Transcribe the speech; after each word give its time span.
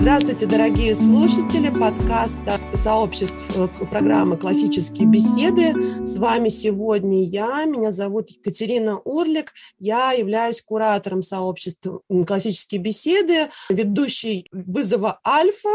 Здравствуйте, 0.00 0.46
дорогие 0.46 0.94
слушатели 0.94 1.70
подкаста 1.70 2.56
сообществ 2.72 3.56
э, 3.56 3.66
программы 3.90 4.36
«Классические 4.36 5.08
беседы». 5.08 6.04
С 6.06 6.18
вами 6.18 6.48
сегодня 6.50 7.24
я, 7.24 7.64
меня 7.64 7.90
зовут 7.90 8.30
Екатерина 8.30 9.00
Урлик, 9.00 9.52
я 9.80 10.12
являюсь 10.12 10.62
куратором 10.62 11.20
сообщества 11.20 12.00
«Классические 12.26 12.80
беседы», 12.80 13.50
ведущей 13.70 14.46
вызова 14.52 15.18
«Альфа» 15.26 15.68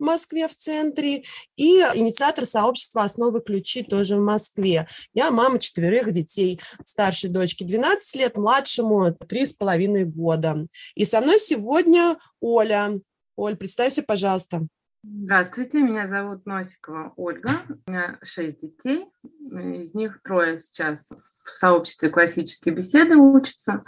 в 0.00 0.04
Москве 0.04 0.48
в 0.48 0.56
центре 0.56 1.22
и 1.56 1.76
инициатор 1.94 2.46
сообщества 2.46 3.04
«Основы 3.04 3.40
ключи» 3.40 3.84
тоже 3.84 4.16
в 4.16 4.20
Москве. 4.20 4.88
Я 5.14 5.30
мама 5.30 5.60
четверых 5.60 6.10
детей, 6.10 6.60
старшей 6.84 7.30
дочки 7.30 7.62
12 7.62 8.16
лет, 8.16 8.36
младшему 8.36 9.10
3,5 9.10 10.04
года. 10.04 10.66
И 10.96 11.04
со 11.04 11.20
мной 11.20 11.38
сегодня 11.38 12.16
Оля, 12.40 13.00
Оль, 13.38 13.56
представься, 13.56 14.02
пожалуйста. 14.02 14.66
Здравствуйте, 15.04 15.80
меня 15.80 16.08
зовут 16.08 16.44
Носикова 16.44 17.12
Ольга. 17.14 17.62
У 17.86 17.90
меня 17.92 18.18
шесть 18.20 18.60
детей, 18.60 19.06
из 19.22 19.94
них 19.94 20.20
трое 20.24 20.58
сейчас 20.58 21.08
в 21.44 21.48
сообществе 21.48 22.10
классические 22.10 22.74
беседы 22.74 23.14
учатся. 23.14 23.84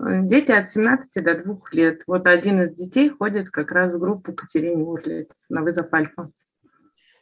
Дети 0.00 0.50
от 0.50 0.68
17 0.68 1.22
до 1.22 1.36
2 1.36 1.58
лет. 1.74 2.02
Вот 2.08 2.26
один 2.26 2.60
из 2.62 2.74
детей 2.74 3.10
ходит 3.10 3.50
как 3.50 3.70
раз 3.70 3.94
в 3.94 4.00
группу 4.00 4.32
Катерине 4.32 4.82
Урлет 4.82 5.30
на 5.48 5.62
вызов 5.62 5.94
Альфа. 5.94 6.32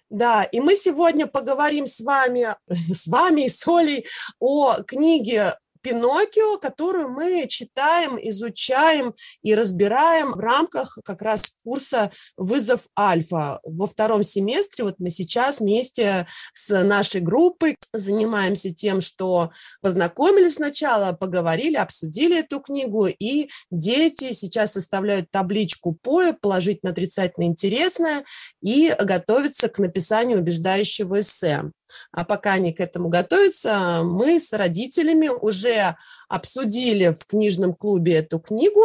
Да, 0.09 0.45
и 0.45 0.61
мы 0.61 0.77
сегодня 0.77 1.27
поговорим 1.27 1.87
с 1.87 2.01
вами, 2.01 2.55
с 2.71 3.07
вами 3.07 3.45
и 3.45 3.49
с 3.51 3.69
Олей 3.69 4.07
о 4.39 4.83
книге 4.83 5.53
Пиноккио, 5.87 6.59
которую 6.59 7.11
мы 7.11 7.47
читаем, 7.47 8.19
изучаем 8.21 9.15
и 9.43 9.55
разбираем 9.55 10.33
в 10.33 10.41
рамках 10.41 10.99
как 11.05 11.23
раз 11.23 11.53
курса 11.63 12.11
«Вызов 12.37 12.89
Альфа». 12.99 13.61
Во 13.63 13.87
втором 13.87 14.25
семестре 14.25 14.83
вот 14.83 14.97
мы 14.99 15.11
сейчас 15.11 15.61
вместе 15.61 16.27
с 16.55 16.83
нашей 16.83 17.21
группой 17.21 17.77
занимаемся 17.93 18.75
тем, 18.75 19.01
что 19.01 19.53
познакомились 19.81 20.55
сначала, 20.55 21.13
поговорили, 21.13 21.77
обсудили 21.77 22.41
эту 22.41 22.59
книгу, 22.59 23.07
и 23.07 23.49
дети 23.71 24.33
сейчас 24.33 24.73
составляют 24.73 25.31
табличку 25.31 25.97
ПОЭ, 26.03 26.33
положительно 26.33 26.91
отрицательно 26.91 27.45
интересное, 27.45 28.25
и 28.61 28.93
готовятся 29.01 29.69
к 29.69 29.79
написанию 29.79 30.41
убеждающего 30.41 31.21
эссе. 31.21 31.71
А 32.13 32.25
пока 32.25 32.55
они 32.55 32.73
к 32.73 32.81
этому 32.81 33.09
готовятся, 33.09 34.03
мы 34.05 34.41
с 34.41 34.53
родителями 34.53 35.29
уже 35.29 35.97
обсудили 36.29 37.17
в 37.19 37.27
книжном 37.27 37.75
клубе 37.75 38.15
эту 38.15 38.39
книгу. 38.39 38.81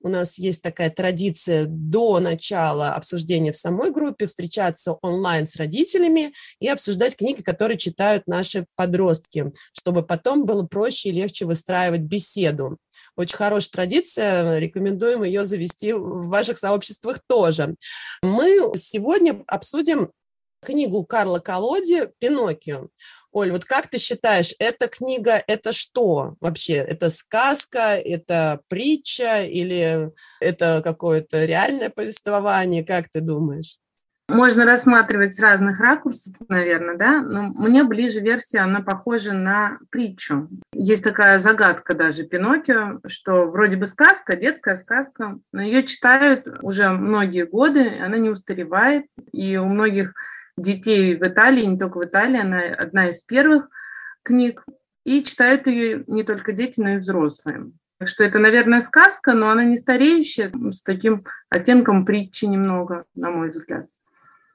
У 0.00 0.08
нас 0.08 0.38
есть 0.38 0.62
такая 0.62 0.90
традиция 0.90 1.66
до 1.66 2.20
начала 2.20 2.94
обсуждения 2.94 3.52
в 3.52 3.56
самой 3.56 3.90
группе 3.90 4.26
встречаться 4.26 4.92
онлайн 5.02 5.46
с 5.46 5.56
родителями 5.56 6.32
и 6.60 6.68
обсуждать 6.68 7.16
книги, 7.16 7.42
которые 7.42 7.78
читают 7.78 8.26
наши 8.26 8.66
подростки, 8.74 9.52
чтобы 9.72 10.02
потом 10.02 10.46
было 10.46 10.64
проще 10.64 11.10
и 11.10 11.12
легче 11.12 11.44
выстраивать 11.44 12.02
беседу. 12.02 12.78
Очень 13.16 13.36
хорошая 13.36 13.70
традиция, 13.70 14.58
рекомендуем 14.58 15.22
ее 15.22 15.44
завести 15.44 15.92
в 15.92 16.28
ваших 16.28 16.58
сообществах 16.58 17.20
тоже. 17.26 17.74
Мы 18.22 18.72
сегодня 18.76 19.42
обсудим 19.46 20.12
книгу 20.64 21.04
Карла 21.04 21.38
Колоди 21.38 22.08
«Пиноккио». 22.18 22.88
Оль, 23.32 23.50
вот 23.52 23.66
как 23.66 23.88
ты 23.88 23.98
считаешь, 23.98 24.54
эта 24.58 24.88
книга– 24.88 25.42
это 25.46 25.72
что 25.72 26.36
вообще? 26.40 26.74
Это 26.76 27.10
сказка, 27.10 27.96
это 27.96 28.60
притча 28.68 29.42
или 29.42 30.10
это 30.40 30.80
какое-то 30.82 31.44
реальное 31.44 31.90
повествование? 31.90 32.82
Как 32.82 33.10
ты 33.10 33.20
думаешь? 33.20 33.78
Можно 34.28 34.66
рассматривать 34.66 35.36
с 35.36 35.40
разных 35.40 35.78
ракурсов, 35.78 36.34
наверное, 36.48 36.96
да, 36.96 37.22
но 37.22 37.42
мне 37.42 37.84
ближе 37.84 38.20
версия, 38.20 38.58
она 38.58 38.80
похожа 38.80 39.32
на 39.32 39.78
притчу. 39.90 40.48
Есть 40.72 41.04
такая 41.04 41.38
загадка 41.38 41.94
даже 41.94 42.24
Пиноккио, 42.24 43.00
что 43.06 43.44
вроде 43.44 43.76
бы 43.76 43.86
сказка, 43.86 44.34
детская 44.34 44.74
сказка, 44.74 45.38
но 45.52 45.62
ее 45.62 45.84
читают 45.84 46.48
уже 46.62 46.88
многие 46.88 47.46
годы, 47.46 48.00
она 48.00 48.16
не 48.18 48.28
устаревает, 48.28 49.04
и 49.32 49.56
у 49.58 49.66
многих 49.66 50.14
детей 50.56 51.16
в 51.16 51.22
Италии, 51.22 51.64
не 51.64 51.78
только 51.78 51.98
в 51.98 52.04
Италии, 52.04 52.40
она 52.40 52.60
одна 52.76 53.10
из 53.10 53.22
первых 53.22 53.68
книг, 54.22 54.64
и 55.04 55.22
читают 55.22 55.66
ее 55.66 56.04
не 56.06 56.24
только 56.24 56.52
дети, 56.52 56.80
но 56.80 56.90
и 56.90 56.96
взрослые. 56.96 57.70
Так 57.98 58.08
что 58.08 58.24
это, 58.24 58.38
наверное, 58.38 58.80
сказка, 58.80 59.32
но 59.32 59.50
она 59.50 59.64
не 59.64 59.76
стареющая, 59.76 60.52
с 60.70 60.82
таким 60.82 61.24
оттенком 61.48 62.04
притчи 62.04 62.44
немного, 62.44 63.04
на 63.14 63.30
мой 63.30 63.50
взгляд. 63.50 63.86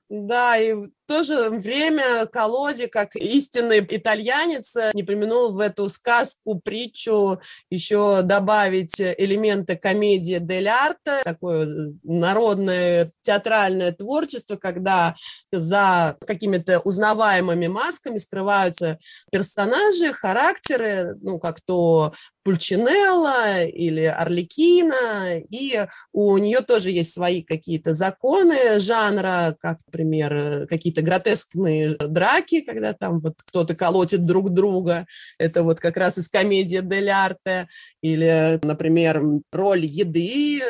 Да, 0.09 0.57
и 0.57 0.75
то 1.11 1.23
же 1.23 1.49
время 1.49 2.25
Колоди, 2.25 2.87
как 2.87 3.17
истинный 3.17 3.79
итальянец, 3.79 4.77
не 4.93 5.03
применил 5.03 5.51
в 5.51 5.59
эту 5.59 5.89
сказку, 5.89 6.61
притчу 6.63 7.41
еще 7.69 8.21
добавить 8.21 9.01
элементы 9.01 9.75
комедии 9.75 10.37
дель 10.39 10.69
арте, 10.69 11.21
такое 11.25 11.67
народное 12.03 13.11
театральное 13.19 13.91
творчество, 13.91 14.55
когда 14.55 15.13
за 15.51 16.15
какими-то 16.25 16.79
узнаваемыми 16.79 17.67
масками 17.67 18.17
скрываются 18.17 18.97
персонажи, 19.33 20.13
характеры, 20.13 21.17
ну, 21.21 21.39
как 21.39 21.59
то 21.59 22.13
Пульчинелла 22.43 23.65
или 23.65 24.05
Орликина, 24.05 25.37
и 25.37 25.85
у 26.11 26.37
нее 26.37 26.61
тоже 26.61 26.89
есть 26.89 27.13
свои 27.13 27.43
какие-то 27.43 27.93
законы 27.93 28.79
жанра, 28.79 29.55
как, 29.59 29.79
например, 29.85 30.67
какие-то 30.67 31.00
гротескные 31.01 31.95
драки, 31.95 32.61
когда 32.61 32.93
там 32.93 33.19
вот 33.19 33.35
кто-то 33.45 33.75
колотит 33.75 34.25
друг 34.25 34.51
друга, 34.51 35.05
это 35.37 35.63
вот 35.63 35.79
как 35.79 35.97
раз 35.97 36.17
из 36.17 36.29
комедии 36.29 36.79
Дель 36.81 37.09
Арте, 37.09 37.67
или, 38.01 38.59
например, 38.63 39.21
роль 39.51 39.85
еды 39.85 40.61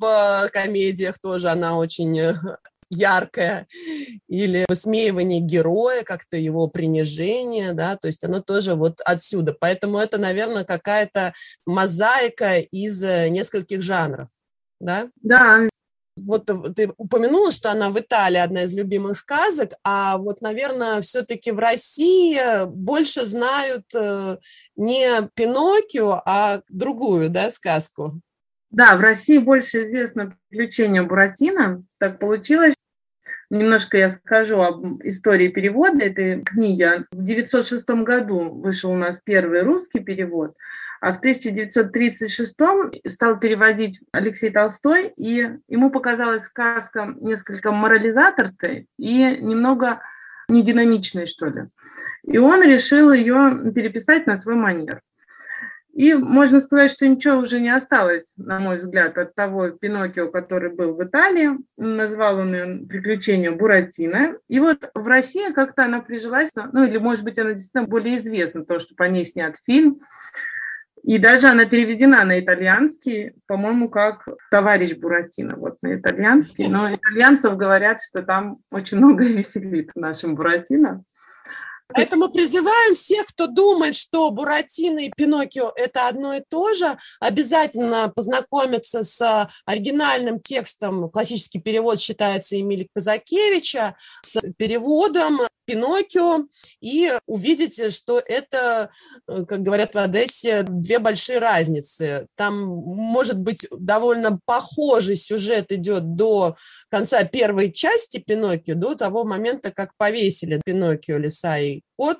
в 0.00 0.48
комедиях 0.52 1.18
тоже, 1.18 1.48
она 1.48 1.76
очень 1.76 2.34
яркое, 2.90 3.66
или 4.28 4.64
высмеивание 4.68 5.40
героя, 5.40 6.02
как-то 6.02 6.36
его 6.36 6.68
принижение, 6.68 7.72
да, 7.72 7.96
то 7.96 8.06
есть 8.06 8.22
оно 8.24 8.40
тоже 8.40 8.74
вот 8.74 9.00
отсюда. 9.04 9.54
Поэтому 9.58 9.98
это, 9.98 10.18
наверное, 10.18 10.64
какая-то 10.64 11.32
мозаика 11.66 12.58
из 12.58 13.02
э, 13.02 13.28
нескольких 13.28 13.82
жанров, 13.82 14.28
да? 14.80 15.08
Да. 15.22 15.68
Вот 16.16 16.46
ты 16.74 16.92
упомянула, 16.96 17.52
что 17.52 17.70
она 17.70 17.90
в 17.90 17.98
Италии 17.98 18.38
одна 18.38 18.62
из 18.62 18.74
любимых 18.74 19.16
сказок, 19.16 19.72
а 19.84 20.16
вот, 20.16 20.40
наверное, 20.40 21.00
все-таки 21.02 21.52
в 21.52 21.58
России 21.58 22.66
больше 22.66 23.24
знают 23.26 23.84
э, 23.94 24.38
не 24.76 25.28
Пиноккио, 25.34 26.22
а 26.24 26.62
другую, 26.68 27.28
да, 27.28 27.50
сказку. 27.50 28.20
Да, 28.70 28.96
в 28.96 29.00
России 29.00 29.38
больше 29.38 29.84
известно 29.84 30.36
приключения 30.48 31.02
Буратино. 31.02 31.84
Так 31.98 32.18
получилось. 32.18 32.74
Немножко 33.48 33.96
я 33.96 34.10
скажу 34.10 34.60
об 34.60 35.02
истории 35.04 35.48
перевода 35.48 36.04
этой 36.04 36.42
книги. 36.42 36.82
В 37.12 37.22
1906 37.22 37.88
году 38.04 38.50
вышел 38.50 38.90
у 38.90 38.96
нас 38.96 39.20
первый 39.24 39.62
русский 39.62 40.00
перевод, 40.00 40.56
а 41.06 41.12
в 41.12 41.18
1936 41.18 42.56
стал 43.06 43.38
переводить 43.38 44.00
Алексей 44.10 44.50
Толстой, 44.50 45.12
и 45.16 45.50
ему 45.68 45.90
показалась 45.90 46.46
сказка 46.46 47.14
несколько 47.20 47.70
морализаторской 47.70 48.88
и 48.98 49.18
немного 49.36 50.00
нединамичной, 50.48 51.26
что 51.26 51.46
ли. 51.46 51.66
И 52.24 52.38
он 52.38 52.60
решил 52.64 53.12
ее 53.12 53.72
переписать 53.72 54.26
на 54.26 54.34
свой 54.34 54.56
манер. 54.56 55.00
И 55.94 56.12
можно 56.12 56.60
сказать, 56.60 56.90
что 56.90 57.06
ничего 57.06 57.38
уже 57.38 57.60
не 57.60 57.70
осталось, 57.70 58.34
на 58.36 58.58
мой 58.58 58.78
взгляд, 58.78 59.16
от 59.16 59.36
того 59.36 59.70
Пиноккио, 59.70 60.28
который 60.28 60.70
был 60.70 60.94
в 60.94 61.04
Италии. 61.04 61.50
Назвал 61.76 62.38
он 62.38 62.52
ее 62.52 62.86
«Приключения 62.88 63.52
Буратино». 63.52 64.38
И 64.48 64.58
вот 64.58 64.90
в 64.92 65.06
России 65.06 65.52
как-то 65.52 65.84
она 65.84 66.00
прижилась, 66.00 66.50
ну 66.72 66.82
или, 66.82 66.98
может 66.98 67.22
быть, 67.22 67.38
она 67.38 67.52
действительно 67.52 67.84
более 67.84 68.16
известна, 68.16 68.64
то, 68.64 68.80
что 68.80 68.96
по 68.96 69.04
ней 69.04 69.24
снят 69.24 69.54
фильм. 69.64 70.00
И 71.06 71.18
даже 71.18 71.46
она 71.46 71.66
переведена 71.66 72.24
на 72.24 72.40
итальянский, 72.40 73.34
по-моему, 73.46 73.88
как 73.88 74.26
«Товарищ 74.50 74.96
Буратино», 74.96 75.54
вот 75.56 75.76
на 75.80 75.94
итальянский. 75.94 76.66
Но 76.66 76.92
итальянцев 76.92 77.56
говорят, 77.56 77.98
что 78.02 78.22
там 78.22 78.58
очень 78.72 78.96
много 78.96 79.22
веселит 79.24 79.90
в 79.94 80.00
нашем 80.00 80.34
Буратино. 80.34 81.04
Поэтому 81.94 82.28
призываем 82.28 82.96
всех, 82.96 83.26
кто 83.26 83.46
думает, 83.46 83.94
что 83.94 84.28
Буратино 84.32 84.98
и 84.98 85.12
Пиноккио– 85.16 85.72
это 85.76 86.08
одно 86.08 86.34
и 86.34 86.42
то 86.48 86.74
же, 86.74 86.98
обязательно 87.20 88.08
познакомиться 88.08 89.04
с 89.04 89.48
оригинальным 89.64 90.40
текстом. 90.40 91.08
Классический 91.08 91.60
перевод 91.60 92.00
считается 92.00 92.60
Эмили 92.60 92.88
Казакевича, 92.92 93.94
с 94.22 94.40
переводом 94.56 95.38
Пиноккио 95.66 96.46
и 96.80 97.12
увидите, 97.26 97.90
что 97.90 98.22
это, 98.24 98.90
э, 99.28 99.44
как 99.44 99.62
говорят 99.62 99.94
в 99.94 99.98
Одессе, 99.98 100.62
две 100.62 100.98
большие 100.98 101.38
разницы. 101.38 102.26
Там, 102.36 102.64
может 102.64 103.38
быть, 103.38 103.66
довольно 103.70 104.38
похожий 104.44 105.16
сюжет 105.16 105.72
идет 105.72 106.14
до 106.14 106.56
конца 106.88 107.24
первой 107.24 107.72
части 107.72 108.18
Пиноккио, 108.18 108.74
до 108.74 108.94
того 108.94 109.24
момента, 109.24 109.70
как 109.70 109.90
повесили 109.96 110.60
Пиноккио, 110.64 111.18
лиса 111.18 111.58
и 111.58 111.82
кот. 111.96 112.18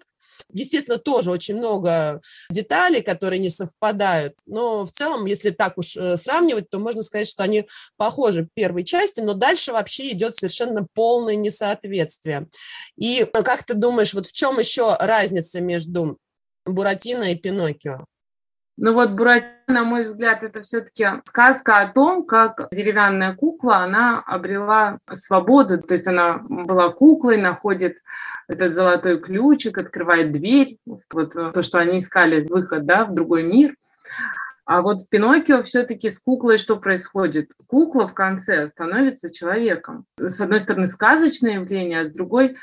Естественно, 0.53 0.99
тоже 0.99 1.31
очень 1.31 1.57
много 1.57 2.21
деталей, 2.51 3.03
которые 3.03 3.39
не 3.39 3.51
совпадают, 3.51 4.35
но 4.47 4.85
в 4.85 4.93
целом, 4.93 5.27
если 5.27 5.51
так 5.51 5.79
уж 5.79 5.97
э, 5.97 6.17
сравнивать, 6.17 6.71
то 6.71 6.79
можно 6.79 7.03
сказать, 7.03 7.29
что 7.29 7.43
они 7.43 7.69
похожи 7.97 8.45
в 8.45 8.49
первой 8.55 8.85
части, 8.85 9.21
но 9.21 9.35
дальше 9.35 9.73
вообще 9.73 10.13
идет 10.13 10.37
совершенно 10.37 10.87
полное 10.95 11.37
несоответствие. 11.37 12.49
И 12.97 13.21
э, 13.21 13.43
как 13.43 13.65
ты 13.65 13.75
думаешь, 13.75 14.15
вот 14.15 14.27
в 14.27 14.33
чем 14.33 14.59
еще 14.59 14.97
разница 14.99 15.61
между 15.61 16.19
Буратино 16.65 17.33
и 17.33 17.37
Пиноккио? 17.37 18.05
Ну 18.79 18.93
вот 18.93 19.13
Буратино, 19.13 19.55
на 19.69 19.85
мой 19.85 20.05
взгляд, 20.05 20.43
это 20.43 20.61
все-таки 20.63 21.07
сказка 21.25 21.81
о 21.81 21.89
том, 21.89 22.27
как 22.27 22.69
деревянная 22.71 23.35
кукла, 23.35 23.79
она 23.79 24.21
обрела 24.21 24.99
свободу, 25.13 25.81
то 25.83 25.95
есть 25.95 26.07
она 26.07 26.39
была 26.49 26.91
куклой, 26.91 27.41
находит 27.41 27.97
этот 28.49 28.75
золотой 28.75 29.19
ключик, 29.19 29.79
открывает 29.79 30.31
дверь, 30.31 30.79
вот 30.85 31.33
то, 31.33 31.63
что 31.63 31.79
они 31.79 31.99
искали, 31.99 32.47
выход, 32.47 32.85
да, 32.85 33.07
в 33.07 33.15
другой 33.15 33.43
мир. 33.45 33.75
А 34.67 34.83
вот 34.83 35.01
в 35.01 35.09
Пиноккио 35.09 35.63
все-таки 35.63 36.11
с 36.11 36.19
куклой 36.19 36.59
что 36.59 36.77
происходит? 36.77 37.51
Кукла 37.69 38.09
в 38.09 38.15
конце 38.15 38.69
становится 38.69 39.33
человеком. 39.33 40.05
С 40.19 40.41
одной 40.41 40.61
стороны, 40.61 40.87
сказочное 40.87 41.55
явление, 41.55 42.01
а 42.01 42.05
с 42.05 42.13
другой 42.13 42.57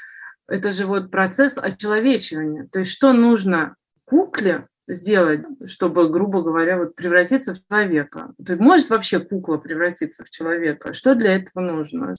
это 0.48 0.69
же 0.69 0.86
вот 0.86 1.09
процесс 1.12 1.57
очеловечивания. 1.57 2.68
То 2.71 2.80
есть 2.80 2.92
что 2.92 3.13
нужно 3.13 3.75
кукле 4.06 4.68
сделать, 4.88 5.45
чтобы, 5.65 6.09
грубо 6.09 6.41
говоря, 6.41 6.77
вот 6.77 6.95
превратиться 6.95 7.53
в 7.53 7.65
человека? 7.68 8.33
То 8.44 8.53
есть 8.53 8.62
может 8.62 8.89
вообще 8.89 9.19
кукла 9.19 9.57
превратиться 9.57 10.24
в 10.24 10.30
человека? 10.30 10.94
Что 10.94 11.15
для 11.15 11.35
этого 11.35 11.63
нужно? 11.63 12.15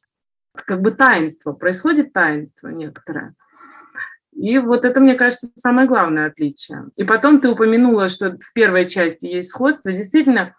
Как 0.55 0.81
бы 0.81 0.93
таинство, 0.93 1.53
происходит 1.53 2.13
таинство 2.13 2.69
некоторое. 2.69 3.35
И 4.33 4.59
вот 4.59 4.85
это, 4.85 5.01
мне 5.01 5.15
кажется, 5.15 5.51
самое 5.55 5.87
главное 5.87 6.27
отличие. 6.27 6.89
И 6.97 7.05
потом 7.05 7.41
ты 7.41 7.49
упомянула, 7.49 8.09
что 8.09 8.33
в 8.33 8.53
первой 8.53 8.87
части 8.87 9.27
есть 9.27 9.51
сходство. 9.51 9.93
Действительно, 9.93 10.55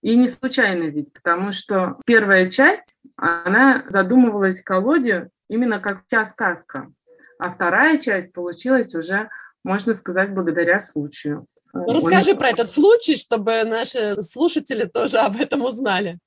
и 0.00 0.16
не 0.16 0.26
случайно 0.26 0.84
ведь, 0.84 1.12
потому 1.12 1.52
что 1.52 1.98
первая 2.04 2.50
часть, 2.50 2.96
она 3.16 3.84
задумывалась 3.88 4.60
в 4.60 4.64
колоде 4.64 5.28
именно 5.48 5.78
как 5.78 6.02
вся 6.06 6.24
сказка. 6.24 6.90
А 7.38 7.50
вторая 7.50 7.98
часть 7.98 8.32
получилась 8.32 8.94
уже 8.94 9.28
можно 9.64 9.94
сказать, 9.94 10.32
благодаря 10.34 10.80
случаю. 10.80 11.46
Ну, 11.72 11.92
расскажи 11.92 12.32
Он... 12.32 12.38
про 12.38 12.48
этот 12.48 12.70
случай, 12.70 13.16
чтобы 13.16 13.64
наши 13.64 14.20
слушатели 14.22 14.84
тоже 14.84 15.18
об 15.18 15.40
этом 15.40 15.64
узнали. 15.64 16.18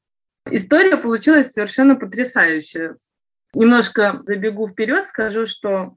История 0.49 0.97
получилась 0.97 1.51
совершенно 1.51 1.95
потрясающая. 1.95 2.95
Немножко 3.53 4.21
забегу 4.25 4.67
вперед, 4.67 5.07
скажу, 5.07 5.45
что 5.45 5.95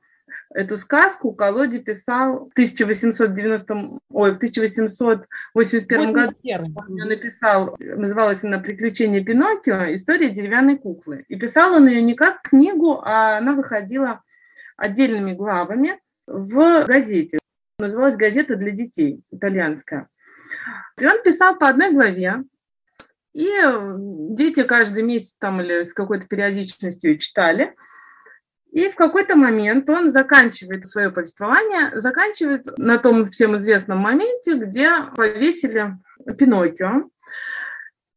эту 0.55 0.79
сказку 0.79 1.33
Колоди 1.33 1.79
писал 1.79 2.49
в 2.49 2.53
1890, 2.53 3.75
ой, 4.11 4.33
в 4.33 4.37
1881 4.37 6.13
году. 6.13 6.33
Он 6.77 7.09
написал, 7.09 7.77
называлась 7.79 8.45
она 8.45 8.59
«Приключения 8.59 9.23
Пиноккио. 9.23 9.95
История 9.95 10.31
деревянной 10.31 10.79
куклы». 10.79 11.25
И 11.29 11.37
писал 11.37 11.75
он 11.75 11.89
ее 11.89 12.03
не 12.03 12.15
как 12.15 12.43
книгу, 12.43 13.03
а 13.05 13.39
она 13.39 13.55
выходила 13.55 14.23
отдельными 14.77 15.33
главами 15.33 16.01
в 16.29 16.85
газете. 16.85 17.39
Называлась 17.79 18.17
«Газета 18.17 18.57
для 18.57 18.73
детей», 18.73 19.23
итальянская. 19.31 20.09
И 21.01 21.07
он 21.07 21.23
писал 21.23 21.57
по 21.57 21.69
одной 21.69 21.93
главе, 21.93 22.43
и 23.33 23.53
дети 24.35 24.65
каждый 24.65 25.05
месяц 25.05 25.37
там 25.39 25.61
или 25.61 25.85
с 25.85 25.93
какой-то 25.93 26.27
периодичностью 26.27 27.19
читали. 27.19 27.75
И 28.73 28.91
в 28.91 28.97
какой-то 28.97 29.37
момент 29.37 29.89
он 29.89 30.11
заканчивает 30.11 30.87
свое 30.87 31.11
повествование, 31.11 31.99
заканчивает 32.01 32.67
на 32.79 32.99
том 32.99 33.31
всем 33.31 33.57
известном 33.59 33.99
моменте, 33.99 34.55
где 34.55 34.91
повесили 35.15 35.97
Пиноккио. 36.37 37.09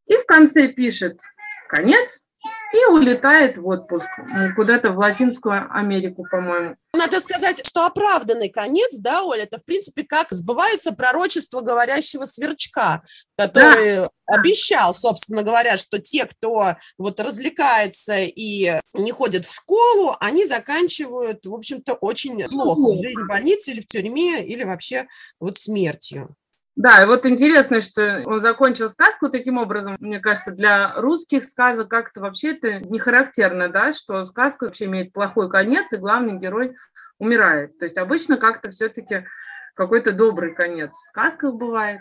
И 0.06 0.16
в 0.16 0.26
конце 0.26 0.68
пишет 0.68 1.20
«Конец», 1.68 2.26
и 2.72 2.84
улетает 2.86 3.58
в 3.58 3.66
отпуск 3.66 4.08
куда-то 4.56 4.92
в 4.92 4.98
Латинскую 4.98 5.68
Америку, 5.70 6.26
по-моему. 6.30 6.76
Надо 6.94 7.20
сказать, 7.20 7.66
что 7.66 7.86
оправданный 7.86 8.48
конец, 8.48 8.94
да, 8.98 9.22
Оля, 9.22 9.44
это 9.44 9.58
в 9.58 9.64
принципе 9.64 10.04
как 10.04 10.28
сбывается 10.30 10.92
пророчество 10.92 11.60
говорящего 11.60 12.26
сверчка, 12.26 13.02
который 13.36 13.96
да. 13.96 14.10
обещал, 14.26 14.94
собственно 14.94 15.42
говоря, 15.42 15.76
что 15.76 15.98
те, 15.98 16.26
кто 16.26 16.74
вот 16.98 17.20
развлекается 17.20 18.18
и 18.18 18.78
не 18.94 19.12
ходит 19.12 19.46
в 19.46 19.54
школу, 19.54 20.16
они 20.20 20.44
заканчивают, 20.44 21.46
в 21.46 21.54
общем-то, 21.54 21.94
очень 21.94 22.42
плохо. 22.48 23.02
Жизнь 23.02 23.20
в 23.20 23.26
больнице 23.26 23.70
или 23.70 23.80
в 23.80 23.86
тюрьме, 23.86 24.44
или 24.44 24.64
вообще 24.64 25.06
вот 25.40 25.56
смертью. 25.56 26.34
Да, 26.74 27.02
и 27.02 27.06
вот 27.06 27.26
интересно, 27.26 27.82
что 27.82 28.22
он 28.24 28.40
закончил 28.40 28.88
сказку 28.88 29.28
таким 29.28 29.58
образом. 29.58 29.96
Мне 30.00 30.20
кажется, 30.20 30.52
для 30.52 30.94
русских 30.94 31.44
сказок 31.44 31.88
как-то 31.88 32.20
вообще 32.20 32.52
это 32.52 32.80
не 32.80 32.98
характерно, 32.98 33.68
да, 33.68 33.92
что 33.92 34.24
сказка 34.24 34.64
вообще 34.64 34.86
имеет 34.86 35.12
плохой 35.12 35.50
конец, 35.50 35.92
и 35.92 35.98
главный 35.98 36.38
герой 36.38 36.74
умирает. 37.18 37.78
То 37.78 37.84
есть 37.84 37.98
обычно 37.98 38.38
как-то 38.38 38.70
все-таки 38.70 39.26
какой-то 39.74 40.12
добрый 40.12 40.54
конец 40.54 40.94
в 40.94 41.08
сказках 41.08 41.54
бывает. 41.54 42.00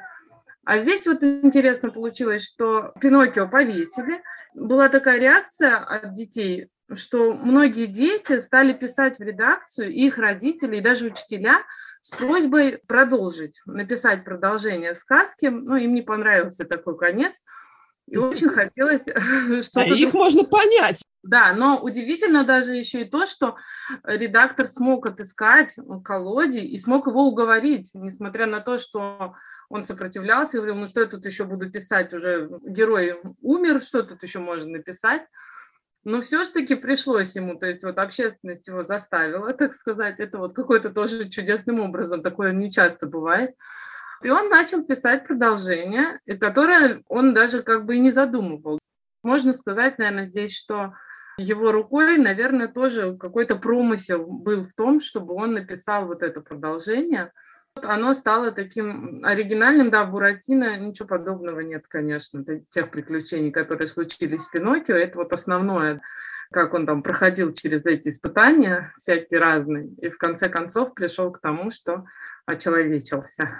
А 0.64 0.78
здесь 0.78 1.06
вот 1.06 1.22
интересно 1.24 1.90
получилось, 1.90 2.46
что 2.46 2.94
Пиноккио 3.02 3.48
повесили. 3.48 4.22
Была 4.54 4.88
такая 4.88 5.20
реакция 5.20 5.78
от 5.78 6.14
детей, 6.14 6.70
что 6.94 7.34
многие 7.34 7.88
дети 7.88 8.40
стали 8.40 8.74
писать 8.74 9.18
в 9.18 9.22
редакцию, 9.22 9.92
их 9.92 10.18
родители 10.18 10.78
и 10.78 10.82
даже 10.82 11.08
учителя 11.08 11.64
с 12.02 12.10
просьбой 12.10 12.80
продолжить, 12.88 13.62
написать 13.66 14.26
продолжение 14.26 14.96
сказки. 14.96 15.46
Ну, 15.46 15.76
им 15.76 15.94
не 15.94 16.02
понравился 16.02 16.66
такой 16.66 16.98
конец. 16.98 17.36
И 18.08 18.18
очень 18.18 18.50
хотелось 18.50 19.04
что-то... 19.66 19.82
А 19.82 19.96
их 19.96 20.14
можно 20.14 20.44
понять. 20.44 21.04
Да, 21.24 21.54
но 21.54 21.80
удивительно 21.80 22.44
даже 22.44 22.76
еще 22.76 23.04
и 23.04 23.10
то, 23.10 23.28
что 23.28 23.56
редактор 24.04 24.66
смог 24.66 25.06
отыскать 25.06 25.76
колоди 26.04 26.60
и 26.60 26.78
смог 26.80 27.06
его 27.08 27.26
уговорить, 27.26 27.92
несмотря 27.94 28.48
на 28.48 28.60
то, 28.60 28.80
что 28.80 29.36
он 29.70 29.86
сопротивлялся 29.86 30.58
и 30.58 30.60
говорил, 30.60 30.76
ну 30.76 30.88
что 30.88 31.02
я 31.02 31.08
тут 31.08 31.24
еще 31.26 31.46
буду 31.46 31.70
писать, 31.70 32.12
уже 32.14 32.50
герой 32.64 33.22
умер, 33.42 33.82
что 33.82 34.02
тут 34.02 34.24
еще 34.24 34.40
можно 34.40 34.72
написать. 34.72 35.22
Но 36.04 36.22
все-таки 36.22 36.76
пришлось 36.76 37.36
ему, 37.36 37.56
то 37.56 37.68
есть 37.68 37.84
вот 37.84 38.00
общественность 38.00 38.68
его 38.68 38.84
заставила, 38.84 39.54
так 39.58 39.74
сказать, 39.74 40.20
это 40.20 40.38
вот 40.38 40.56
какой-то 40.56 40.90
тоже 40.90 41.30
чудесным 41.30 41.80
образом, 41.80 42.24
такое 42.24 42.52
не 42.52 42.72
часто 42.72 43.06
бывает. 43.06 43.56
И 44.24 44.30
он 44.30 44.50
начал 44.50 44.84
писать 44.84 45.26
продолжение, 45.26 46.20
которое 46.40 47.02
он 47.08 47.34
даже 47.34 47.64
как 47.64 47.86
бы 47.86 47.96
и 47.96 48.00
не 48.00 48.12
задумывал. 48.12 48.80
Можно 49.24 49.54
сказать, 49.54 49.98
наверное, 49.98 50.26
здесь, 50.26 50.56
что 50.56 50.94
его 51.38 51.72
рукой, 51.72 52.18
наверное, 52.18 52.68
тоже 52.68 53.18
какой-то 53.18 53.56
промысел 53.56 54.26
был 54.26 54.62
в 54.62 54.74
том, 54.74 55.00
чтобы 55.00 55.34
он 55.34 55.54
написал 55.54 56.06
вот 56.06 56.24
это 56.24 56.42
продолжение– 56.42 57.32
оно 57.76 58.14
стало 58.14 58.52
таким 58.52 59.24
оригинальным, 59.24 59.90
да, 59.90 60.06
Буратино 60.06 60.78
ничего 60.78 61.08
подобного 61.08 61.62
нет, 61.62 61.86
конечно, 61.88 62.44
тех 62.72 62.92
приключений, 62.92 63.52
которые 63.52 63.88
случились 63.88 64.46
в 64.46 64.52
Пиноккио, 64.52 64.96
это 64.96 65.18
вот 65.18 65.32
основное, 65.34 66.02
как 66.52 66.74
он 66.74 66.86
там 66.86 67.02
проходил 67.02 67.54
через 67.54 67.86
эти 67.86 68.10
испытания, 68.10 68.94
всякие 68.98 69.40
разные, 69.40 69.88
и 70.02 70.10
в 70.10 70.18
конце 70.18 70.50
концов 70.50 70.94
пришел 70.94 71.32
к 71.32 71.40
тому, 71.40 71.72
что 71.72 72.06
очеловечился. 72.46 73.58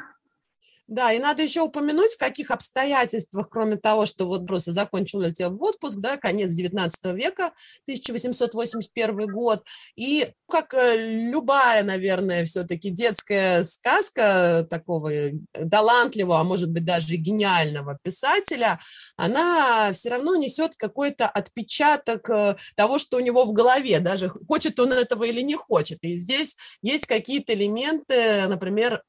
Да, 0.92 1.14
и 1.14 1.20
надо 1.20 1.42
еще 1.42 1.62
упомянуть, 1.62 2.16
в 2.16 2.18
каких 2.18 2.52
обстоятельствах, 2.52 3.48
кроме 3.50 3.78
того, 3.78 4.06
что 4.06 4.28
вот 4.28 4.46
просто 4.46 4.74
закончил 4.74 5.20
улетел 5.20 5.56
в 5.56 5.64
отпуск, 5.64 6.00
да, 6.00 6.18
конец 6.18 6.52
19 6.52 7.06
века, 7.14 7.54
1881 7.84 9.32
год, 9.32 9.64
и 9.96 10.28
как 10.50 10.74
э, 10.74 10.98
любая, 10.98 11.84
наверное, 11.84 12.44
все-таки 12.44 12.90
детская 12.90 13.64
сказка 13.64 14.68
такого 14.70 15.14
э, 15.14 15.32
талантливого, 15.72 16.42
а 16.42 16.44
может 16.44 16.72
быть 16.72 16.84
даже 16.84 17.16
гениального 17.16 17.98
писателя, 18.04 18.78
она 19.16 19.94
все 19.94 20.10
равно 20.10 20.36
несет 20.36 20.76
какой-то 20.76 21.26
отпечаток 21.26 22.30
э, 22.30 22.58
того, 22.76 23.00
что 23.00 23.16
у 23.16 23.22
него 23.22 23.46
в 23.46 23.54
голове, 23.54 24.02
даже 24.02 24.28
хочет 24.28 24.78
он 24.78 24.92
этого 24.92 25.24
или 25.24 25.40
не 25.40 25.56
хочет. 25.56 26.00
И 26.02 26.18
здесь 26.18 26.58
есть 26.82 27.06
какие-то 27.06 27.54
элементы, 27.54 28.48
например, 28.50 29.02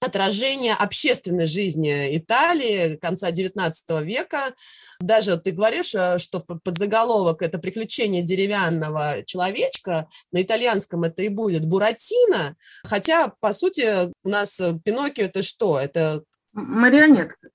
отражение 0.00 0.74
общественной 0.74 1.46
жизни 1.46 2.16
Италии 2.16 2.96
конца 2.96 3.30
XIX 3.30 3.72
века. 4.02 4.54
Даже 5.00 5.32
вот 5.32 5.44
ты 5.44 5.52
говоришь, 5.52 5.94
э, 5.94 6.18
что 6.18 6.40
подзаголовок– 6.40 7.40
это 7.42 7.58
«Приключение 7.58 8.22
деревянного 8.22 9.22
человечка», 9.24 10.08
на 10.32 10.42
итальянском 10.42 11.04
это 11.04 11.22
и 11.22 11.28
будет 11.28 11.66
«Буратино», 11.66 12.56
хотя, 12.84 13.32
по 13.40 13.52
сути, 13.52 14.12
у 14.24 14.28
нас 14.28 14.60
Пиноккио– 14.84 15.24
это 15.26 15.42
что? 15.42 15.78
Это 15.78 16.22
Марионетка. 16.52 17.50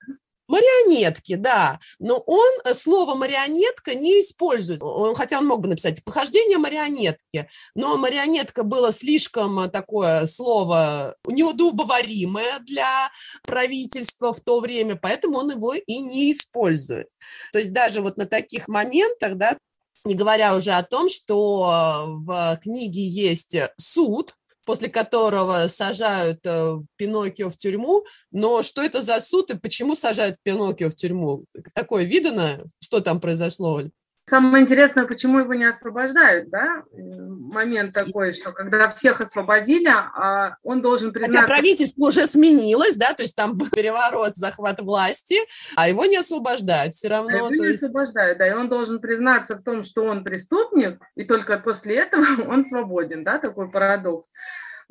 Марионетки, 0.52 1.36
да, 1.36 1.80
но 1.98 2.22
он 2.26 2.52
э, 2.66 2.74
слово 2.74 3.14
марионетка 3.14 3.94
не 3.94 4.20
использует, 4.20 4.82
хотя 5.16 5.38
он 5.38 5.46
мог 5.46 5.62
бы 5.62 5.68
написать 5.68 6.04
похождение 6.04 6.58
марионетки, 6.58 7.48
но 7.74 7.96
марионетка 7.96 8.62
было 8.62 8.92
слишком 8.92 9.60
э, 9.60 9.68
такое 9.70 10.26
слово 10.26 11.16
неудобоваримое 11.26 12.58
для 12.66 13.10
правительства 13.44 14.34
в 14.34 14.42
то 14.42 14.60
время, 14.60 14.96
поэтому 14.96 15.38
он 15.38 15.52
его 15.52 15.72
и 15.72 15.98
не 16.00 16.32
использует. 16.32 17.08
То 17.54 17.58
есть 17.58 17.72
даже 17.72 18.02
вот 18.02 18.18
на 18.18 18.26
таких 18.26 18.68
моментах, 18.68 19.36
да, 19.36 19.56
не 20.04 20.14
говоря 20.14 20.54
уже 20.54 20.72
о 20.72 20.82
том, 20.82 21.08
что 21.08 22.04
в 22.26 22.58
книге 22.62 23.06
есть 23.06 23.56
суд, 23.78 24.36
после 24.64 24.88
которого 24.88 25.66
сажают 25.68 26.40
э, 26.44 26.78
Пиноккио 26.96 27.50
в 27.50 27.56
тюрьму. 27.56 28.04
Но 28.30 28.62
что 28.62 28.82
это 28.82 29.02
за 29.02 29.18
суд 29.20 29.50
и 29.50 29.58
почему 29.58 29.94
сажают 29.94 30.36
Пиноккио 30.42 30.90
в 30.90 30.94
тюрьму? 30.94 31.44
Такое 31.74 32.04
видано, 32.04 32.64
что 32.80 33.00
там 33.00 33.20
произошло, 33.20 33.74
Оль? 33.74 33.90
Самое 34.32 34.62
интересное, 34.62 35.04
почему 35.04 35.40
его 35.40 35.52
не 35.52 35.66
освобождают, 35.66 36.48
да? 36.48 36.84
Момент 36.94 37.92
такой, 37.92 38.32
что 38.32 38.52
когда 38.52 38.88
всех 38.88 39.20
освободили, 39.20 39.88
а 39.88 40.56
он 40.62 40.80
должен 40.80 41.12
признаться... 41.12 41.42
Хотя 41.42 41.52
правительство 41.52 42.06
уже 42.06 42.26
сменилось, 42.26 42.96
да, 42.96 43.12
то 43.12 43.24
есть 43.24 43.36
там 43.36 43.58
был 43.58 43.68
переворот, 43.68 44.36
захват 44.36 44.80
власти, 44.80 45.36
а 45.76 45.86
его 45.86 46.06
не 46.06 46.16
освобождают 46.16 46.94
все 46.94 47.08
равно. 47.08 47.28
А 47.28 47.36
его 47.36 47.50
не 47.50 47.66
есть... 47.66 47.82
освобождают, 47.82 48.38
да, 48.38 48.48
и 48.48 48.52
он 48.52 48.70
должен 48.70 49.00
признаться 49.00 49.56
в 49.56 49.62
том, 49.62 49.82
что 49.82 50.02
он 50.04 50.24
преступник, 50.24 51.02
и 51.14 51.24
только 51.24 51.58
после 51.58 51.96
этого 51.96 52.24
он 52.48 52.64
свободен, 52.64 53.24
да, 53.24 53.38
такой 53.38 53.70
парадокс. 53.70 54.30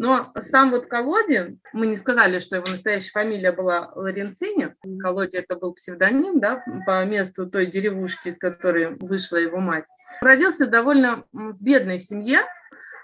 Но 0.02 0.32
сам 0.40 0.72
вот 0.72 0.88
Колоди, 0.88 1.60
мы 1.74 1.86
не 1.86 1.96
сказали, 1.96 2.40
что 2.40 2.56
его 2.56 2.66
настоящая 2.66 3.12
фамилия 3.12 3.52
была 3.52 3.92
Лоренцини. 3.94 4.74
Колоди 5.00 5.38
это 5.38 5.56
был 5.56 5.76
псевдоним, 5.76 6.40
да, 6.40 6.64
по 6.88 7.06
месту 7.06 7.46
той 7.46 7.68
деревушки, 7.68 8.30
из 8.30 8.40
которой 8.40 8.96
вышла 9.00 9.38
его 9.38 9.60
мать. 9.60 9.86
Родился 10.22 10.66
довольно 10.66 11.26
в 11.32 11.64
бедной 11.64 12.00
семье, 12.00 12.40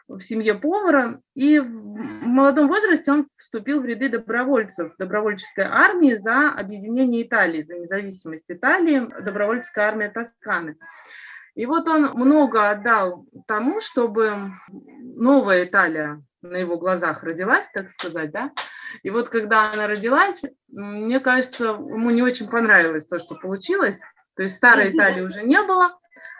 в 0.07 0.21
семье 0.21 0.55
повара, 0.55 1.21
и 1.35 1.59
в 1.59 1.69
молодом 1.69 2.67
возрасте 2.67 3.11
он 3.11 3.27
вступил 3.37 3.79
в 3.79 3.85
ряды 3.85 4.09
добровольцев 4.09 4.93
добровольческой 4.97 5.65
армии 5.65 6.15
за 6.15 6.49
объединение 6.49 7.21
Италии, 7.21 7.61
за 7.61 7.75
независимость 7.75 8.45
Италии, 8.49 9.07
добровольческая 9.21 9.89
армия 9.89 10.09
Тосканы. 10.09 10.77
И 11.53 11.67
вот 11.67 11.87
он 11.87 12.13
много 12.15 12.71
отдал 12.71 13.27
тому, 13.45 13.81
чтобы 13.81 14.51
новая 14.99 15.65
Италия 15.65 16.23
на 16.41 16.57
его 16.57 16.77
глазах 16.77 17.23
родилась, 17.23 17.69
так 17.73 17.89
сказать, 17.89 18.31
да. 18.31 18.51
И 19.03 19.09
вот 19.09 19.29
когда 19.29 19.71
она 19.71 19.87
родилась, 19.87 20.41
мне 20.67 21.19
кажется, 21.19 21.65
ему 21.65 22.09
не 22.11 22.21
очень 22.21 22.47
понравилось 22.47 23.05
то, 23.05 23.19
что 23.19 23.35
получилось. 23.35 23.99
То 24.35 24.43
есть 24.43 24.55
старой 24.55 24.91
Италии 24.91 25.21
уже 25.21 25.41
не 25.43 25.61
было, 25.63 25.89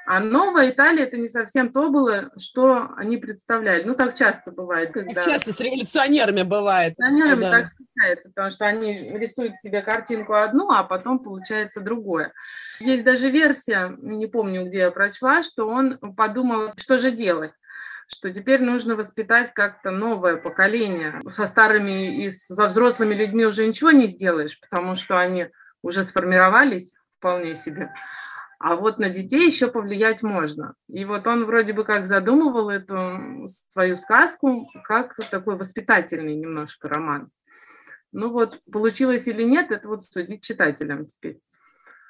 а 0.06 0.22
новая 0.22 0.70
Италия 0.70 1.04
это 1.04 1.18
не 1.18 1.28
совсем 1.28 1.74
то 1.74 1.90
было, 1.90 2.30
что 2.38 2.92
они 2.96 3.18
представляли. 3.18 3.84
Ну, 3.84 3.94
так 3.94 4.16
часто 4.16 4.52
бывает. 4.52 4.94
Когда... 4.94 5.22
часто 5.22 5.52
с 5.52 5.60
революционерами 5.60 6.44
бывает. 6.44 6.94
С 6.96 7.00
революционерами 7.00 7.42
да. 7.42 7.52
так 7.52 7.68
случается, 7.68 8.30
потому 8.30 8.52
что 8.52 8.66
они 8.66 9.18
рисуют 9.18 9.58
себе 9.58 9.82
картинку 9.82 10.36
одну, 10.36 10.72
а 10.72 10.84
потом 10.84 11.20
получается 11.20 11.82
другое. 11.82 12.32
Есть 12.80 13.04
даже 13.04 13.30
версия, 13.30 13.98
не 13.98 14.28
помню, 14.28 14.66
где 14.68 14.78
я 14.80 14.92
прочла, 14.92 15.44
что 15.44 15.68
он 15.68 15.98
подумал, 16.16 16.72
что 16.78 16.98
же 16.98 17.12
делать 17.12 17.52
что 18.08 18.34
теперь 18.34 18.62
нужно 18.62 18.96
воспитать 18.96 19.54
как-то 19.54 19.92
новое 19.92 20.38
поколение. 20.38 21.22
Со 21.28 21.46
старыми 21.46 22.26
и 22.26 22.30
со 22.30 22.68
взрослыми 22.68 23.14
людьми 23.14 23.46
уже 23.46 23.68
ничего 23.68 23.92
не 23.92 24.08
сделаешь, 24.08 24.60
потому 24.60 24.96
что 24.96 25.20
они 25.20 25.50
уже 25.82 26.04
сформировались 26.04 26.96
вполне 27.18 27.56
себе. 27.56 27.94
А 28.60 28.76
вот 28.76 28.98
на 28.98 29.10
детей 29.10 29.46
еще 29.46 29.68
повлиять 29.68 30.24
можно. 30.24 30.74
И 30.90 31.06
вот 31.06 31.28
он 31.28 31.46
вроде 31.46 31.74
бы 31.74 31.84
как 31.84 32.08
задумывал 32.08 32.70
эту 32.70 33.46
свою 33.68 33.98
сказку 33.98 34.68
как 34.84 35.16
такой 35.30 35.58
воспитательный 35.58 36.36
немножко 36.36 36.88
роман. 36.88 37.30
Ну 38.12 38.32
вот, 38.32 38.60
получилось 38.72 39.28
или 39.28 39.44
нет, 39.44 39.70
это 39.72 39.88
вот 39.88 40.02
судить 40.02 40.44
читателям 40.44 41.06
теперь. 41.06 41.40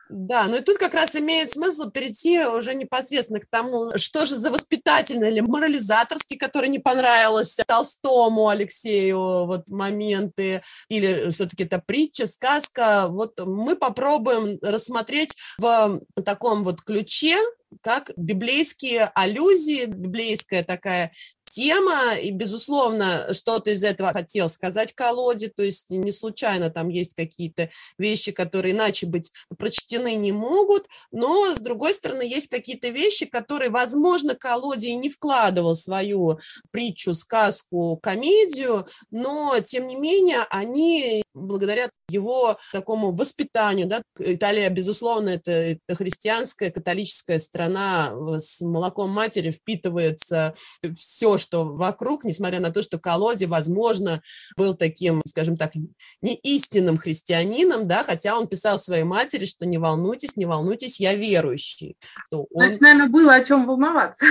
Да, 0.09 0.43
ну 0.47 0.57
и 0.57 0.61
тут 0.61 0.77
как 0.77 0.93
раз 0.93 1.15
имеет 1.15 1.49
смысл 1.49 1.89
перейти 1.89 2.45
уже 2.45 2.73
непосредственно 2.73 3.39
к 3.39 3.47
тому, 3.49 3.97
что 3.97 4.25
же 4.25 4.35
за 4.35 4.51
воспитательный 4.51 5.31
или 5.31 5.41
морализаторский, 5.41 6.37
который 6.37 6.69
не 6.69 6.79
понравился 6.79 7.63
Толстому 7.67 8.47
Алексею, 8.47 9.45
вот 9.45 9.67
моменты, 9.67 10.61
или 10.89 11.29
все-таки 11.31 11.63
это 11.63 11.79
притча, 11.85 12.27
сказка. 12.27 13.07
Вот 13.09 13.39
мы 13.45 13.75
попробуем 13.75 14.57
рассмотреть 14.61 15.35
в 15.57 15.99
таком 16.23 16.63
вот 16.63 16.81
ключе, 16.81 17.37
как 17.81 18.11
библейские 18.15 19.11
аллюзии, 19.13 19.85
библейская 19.85 20.63
такая 20.63 21.11
тема, 21.49 22.15
и, 22.15 22.31
безусловно, 22.31 23.33
что-то 23.33 23.71
из 23.71 23.83
этого 23.83 24.13
хотел 24.13 24.49
сказать 24.49 24.93
колоде, 24.93 25.49
то 25.49 25.63
есть 25.63 25.89
не 25.89 26.11
случайно 26.11 26.69
там 26.69 26.89
есть 26.89 27.13
какие-то 27.13 27.69
вещи, 27.97 28.31
которые 28.31 28.73
иначе 28.73 29.05
быть 29.05 29.31
прочтены 29.57 30.15
не 30.15 30.31
могут, 30.31 30.87
но, 31.11 31.53
с 31.53 31.59
другой 31.59 31.93
стороны, 31.93 32.21
есть 32.21 32.49
какие-то 32.49 32.89
вещи, 32.89 33.25
которые, 33.25 33.69
возможно, 33.69 34.35
колоде 34.35 34.89
и 34.89 34.95
не 34.95 35.09
вкладывал 35.09 35.75
свою 35.75 36.39
притчу, 36.71 37.13
сказку, 37.13 37.97
комедию, 38.01 38.85
но, 39.11 39.59
тем 39.63 39.87
не 39.87 39.95
менее, 39.95 40.45
они, 40.49 41.23
благодаря 41.33 41.89
его 42.09 42.57
такому 42.71 43.11
воспитанию, 43.11 43.87
да, 43.87 44.01
Италия, 44.19 44.69
безусловно, 44.69 45.29
это 45.29 45.77
христианская, 45.95 46.71
католическая 46.71 47.39
страна, 47.39 48.13
с 48.37 48.61
молоком 48.61 49.09
матери 49.09 49.51
впитывается 49.51 50.55
все, 50.95 51.36
что 51.37 51.65
вокруг, 51.65 52.23
несмотря 52.23 52.59
на 52.59 52.71
то, 52.71 52.81
что 52.81 52.99
Колоди, 52.99 53.45
возможно, 53.45 54.21
был 54.55 54.75
таким, 54.75 55.21
скажем 55.25 55.57
так, 55.57 55.73
не 56.21 56.35
истинным 56.35 56.97
христианином, 56.97 57.87
да, 57.87 58.03
хотя 58.03 58.37
он 58.37 58.47
писал 58.47 58.77
своей 58.77 59.03
матери, 59.03 59.45
что 59.45 59.65
не 59.65 59.77
волнуйтесь, 59.77 60.37
не 60.37 60.45
волнуйтесь, 60.45 60.99
я 60.99 61.15
верующий. 61.15 61.97
То 62.29 62.47
он... 62.51 62.65
Значит, 62.65 62.81
наверное, 62.81 63.09
было 63.09 63.33
о 63.35 63.43
чем 63.43 63.65
волноваться. 63.65 64.25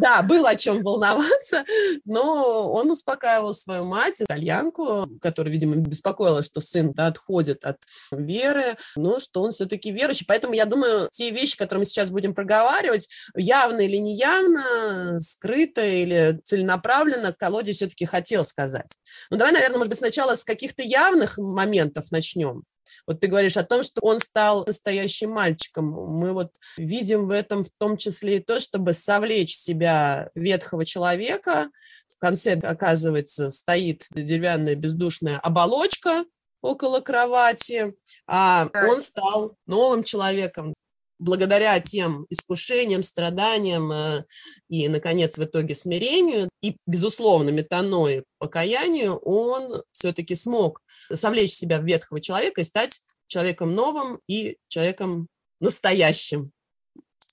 Да, 0.00 0.22
было 0.22 0.50
о 0.50 0.56
чем 0.56 0.82
волноваться, 0.82 1.64
но 2.04 2.70
он 2.72 2.90
успокаивал 2.90 3.54
свою 3.54 3.84
мать, 3.84 4.22
итальянку, 4.22 5.06
которая, 5.20 5.52
видимо, 5.52 5.76
беспокоила, 5.76 6.42
что 6.42 6.60
сын 6.60 6.92
да, 6.92 7.06
отходит 7.06 7.64
от 7.64 7.78
веры, 8.12 8.76
но 8.96 9.20
что 9.20 9.42
он 9.42 9.52
все-таки 9.52 9.90
верующий. 9.90 10.26
Поэтому 10.26 10.54
я 10.54 10.64
думаю, 10.64 11.08
те 11.10 11.30
вещи, 11.30 11.56
которые 11.56 11.80
мы 11.80 11.84
сейчас 11.84 12.10
будем 12.10 12.34
проговаривать, 12.34 13.08
явно 13.36 13.80
или 13.80 13.96
неявно, 13.96 15.20
скрыто 15.20 15.84
или 15.84 16.27
целенаправленно 16.34 17.32
Колоде 17.32 17.72
все-таки 17.72 18.04
хотел 18.04 18.44
сказать. 18.44 18.90
Ну, 19.30 19.36
давай, 19.36 19.52
наверное, 19.52 19.78
может 19.78 19.90
быть, 19.90 19.98
сначала 19.98 20.34
с 20.34 20.44
каких-то 20.44 20.82
явных 20.82 21.38
моментов 21.38 22.10
начнем. 22.10 22.64
Вот 23.06 23.20
ты 23.20 23.26
говоришь 23.26 23.56
о 23.56 23.64
том, 23.64 23.82
что 23.82 24.00
он 24.02 24.18
стал 24.18 24.64
настоящим 24.64 25.30
мальчиком. 25.30 25.86
Мы 25.86 26.32
вот 26.32 26.52
видим 26.76 27.26
в 27.26 27.30
этом 27.30 27.64
в 27.64 27.70
том 27.78 27.96
числе 27.96 28.36
и 28.38 28.42
то, 28.42 28.60
чтобы 28.60 28.92
совлечь 28.92 29.56
себя 29.56 30.30
ветхого 30.34 30.84
человека. 30.84 31.70
В 32.08 32.18
конце, 32.18 32.54
оказывается, 32.54 33.50
стоит 33.50 34.06
деревянная 34.10 34.74
бездушная 34.74 35.38
оболочка 35.38 36.24
около 36.60 37.00
кровати, 37.00 37.94
а 38.26 38.68
он 38.74 39.00
стал 39.00 39.56
новым 39.66 40.02
человеком 40.02 40.74
благодаря 41.18 41.78
тем 41.80 42.26
искушениям, 42.30 43.02
страданиям 43.02 43.90
э, 43.92 44.24
и, 44.68 44.88
наконец, 44.88 45.36
в 45.36 45.44
итоге 45.44 45.74
смирению 45.74 46.48
и, 46.62 46.76
безусловно, 46.86 47.50
метаной 47.50 48.24
покаянию, 48.38 49.16
он 49.16 49.82
все-таки 49.92 50.34
смог 50.34 50.82
совлечь 51.12 51.52
себя 51.52 51.80
в 51.80 51.84
ветхого 51.84 52.20
человека 52.20 52.60
и 52.60 52.64
стать 52.64 53.00
человеком 53.26 53.74
новым 53.74 54.20
и 54.28 54.56
человеком 54.68 55.28
настоящим. 55.60 56.52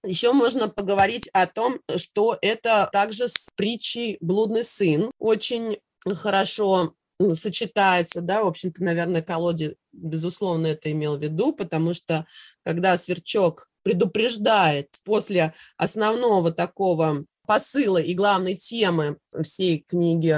Еще 0.04 0.34
можно 0.34 0.68
поговорить 0.70 1.30
о 1.34 1.48
том, 1.48 1.80
что 1.98 2.38
это 2.42 2.89
также 2.92 3.27
с 3.27 3.50
притчей 3.56 4.18
«Блудный 4.20 4.63
сын» 4.63 5.12
очень 5.18 5.80
хорошо 6.06 6.94
сочетается, 7.34 8.22
да, 8.22 8.44
в 8.44 8.48
общем-то, 8.48 8.84
наверное, 8.84 9.22
Колоде, 9.22 9.75
безусловно, 9.94 10.68
это 10.68 10.92
имел 10.92 11.18
в 11.18 11.22
виду, 11.22 11.54
потому 11.54 11.94
что 11.94 12.27
когда 12.63 12.98
сверчок 12.98 13.70
предупреждает 13.86 14.89
после 15.04 15.54
основного 15.77 16.51
такого 16.51 17.25
посыла 17.46 18.00
и 18.00 18.15
главной 18.15 18.56
темы 18.56 19.20
всей 19.44 19.86
книги, 19.88 20.36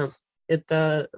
это 0.47 1.09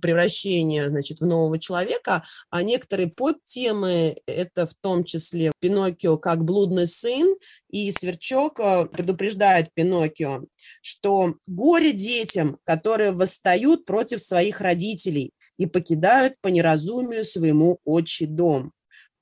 превращения, 0.00 0.88
значит, 0.88 1.20
в 1.20 1.26
нового 1.26 1.58
человека, 1.58 2.24
а 2.48 2.62
некоторые 2.62 3.08
подтемы– 3.08 4.16
это 4.26 4.68
в 4.68 4.74
том 4.74 5.04
числе 5.04 5.52
Пиноккио 5.60 6.16
как 6.16 6.44
блудный 6.44 6.86
сын, 6.86 7.34
и 7.70 7.90
Сверчок 7.90 8.60
э, 8.60 8.86
предупреждает 8.86 9.72
Пиноккио, 9.74 10.44
что 10.80 11.34
горе 11.46 11.92
детям, 11.92 12.58
которые 12.64 13.10
восстают 13.10 13.84
против 13.84 14.20
своих 14.20 14.60
родителей 14.60 15.32
и 15.58 15.66
покидают 15.66 16.34
по 16.40 16.48
неразумию 16.48 17.24
своему 17.24 17.78
отчий 17.84 18.26
дом. 18.26 18.72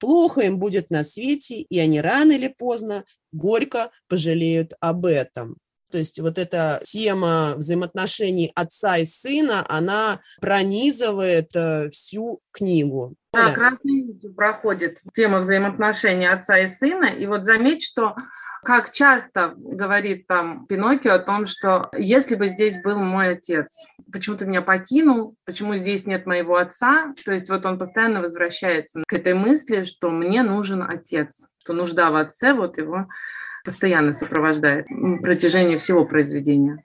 Плохо 0.02 0.40
им 0.40 0.58
будет 0.58 0.90
на 0.90 1.04
свете, 1.04 1.60
и 1.60 1.78
они 1.78 2.00
рано 2.00 2.32
или 2.32 2.48
поздно 2.48 3.04
горько 3.30 3.92
пожалеют 4.08 4.72
об 4.80 5.06
этом. 5.06 5.58
То 5.92 5.98
есть 5.98 6.18
вот 6.18 6.38
эта 6.38 6.80
тема 6.84 7.52
взаимоотношений 7.56 8.50
отца 8.54 8.96
и 8.96 9.04
сына, 9.04 9.64
она 9.68 10.20
пронизывает 10.40 11.54
э, 11.54 11.90
всю 11.90 12.40
книгу. 12.50 13.14
Да, 13.34 13.48
да. 13.48 13.54
красной 13.54 14.00
нитью 14.00 14.34
проходит 14.34 14.98
тема 15.14 15.38
взаимоотношений 15.38 16.26
отца 16.26 16.58
и 16.58 16.68
сына. 16.70 17.04
И 17.04 17.26
вот 17.26 17.44
заметь, 17.44 17.84
что 17.84 18.14
как 18.64 18.92
часто 18.92 19.54
говорит 19.56 20.26
там 20.26 20.66
Пиноккио 20.66 21.14
о 21.14 21.18
том, 21.18 21.46
что 21.46 21.90
если 21.96 22.36
бы 22.36 22.46
здесь 22.46 22.80
был 22.80 22.96
мой 22.96 23.30
отец, 23.30 23.76
почему 24.10 24.36
ты 24.36 24.46
меня 24.46 24.62
покинул, 24.62 25.34
почему 25.44 25.76
здесь 25.76 26.06
нет 26.06 26.26
моего 26.26 26.56
отца, 26.56 27.12
то 27.24 27.32
есть 27.32 27.50
вот 27.50 27.66
он 27.66 27.78
постоянно 27.78 28.22
возвращается 28.22 29.02
к 29.06 29.12
этой 29.12 29.34
мысли, 29.34 29.84
что 29.84 30.10
мне 30.10 30.42
нужен 30.42 30.82
отец, 30.82 31.44
что 31.58 31.72
нужда 31.72 32.10
в 32.10 32.16
отце 32.16 32.54
вот 32.54 32.78
его 32.78 33.08
постоянно 33.64 34.12
сопровождает 34.12 34.88
на 34.90 35.18
протяжении 35.18 35.76
всего 35.76 36.04
произведения. 36.04 36.82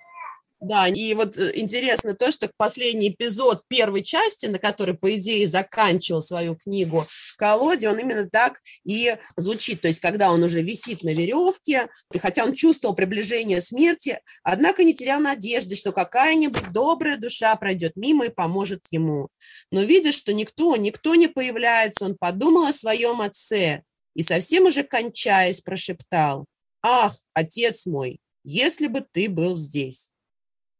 Да, 0.59 0.87
и 0.87 1.13
вот 1.13 1.37
э, 1.37 1.51
интересно 1.53 2.15
то, 2.15 2.31
что 2.31 2.49
последний 2.57 3.09
эпизод 3.09 3.61
первой 3.67 4.03
части, 4.03 4.47
на 4.47 4.57
который, 4.57 4.95
по 4.95 5.13
идее, 5.15 5.47
заканчивал 5.47 6.21
свою 6.21 6.55
книгу 6.55 7.05
в 7.07 7.37
колоде, 7.37 7.89
он 7.89 7.99
именно 7.99 8.27
так 8.27 8.59
и 8.83 9.17
звучит. 9.35 9.81
То 9.81 9.87
есть, 9.87 9.99
когда 9.99 10.31
он 10.31 10.41
уже 10.41 10.63
висит 10.63 11.03
на 11.03 11.13
веревке, 11.13 11.89
и 12.11 12.17
хотя 12.17 12.43
он 12.43 12.55
чувствовал 12.55 12.95
приближение 12.95 13.61
смерти, 13.61 14.19
однако 14.41 14.83
не 14.83 14.95
терял 14.95 15.19
надежды, 15.19 15.75
что 15.75 15.91
какая-нибудь 15.91 16.71
добрая 16.71 17.17
душа 17.17 17.55
пройдет 17.55 17.95
мимо 17.95 18.25
и 18.25 18.29
поможет 18.29 18.83
ему. 18.89 19.29
Но 19.71 19.83
видя, 19.83 20.11
что 20.11 20.33
никто, 20.33 20.75
никто 20.75 21.13
не 21.13 21.27
появляется, 21.27 22.05
он 22.05 22.17
подумал 22.17 22.65
о 22.65 22.73
своем 22.73 23.21
отце 23.21 23.83
и 24.15 24.23
совсем 24.23 24.65
уже 24.65 24.81
кончаясь 24.81 25.61
прошептал– 25.61 26.45
«Ах, 26.89 27.13
отец 27.33 27.85
мой, 27.85 28.21
если 28.45 28.87
бы 28.87 29.01
ты 29.01 29.29
был 29.29 29.57
здесь!» 29.57 30.11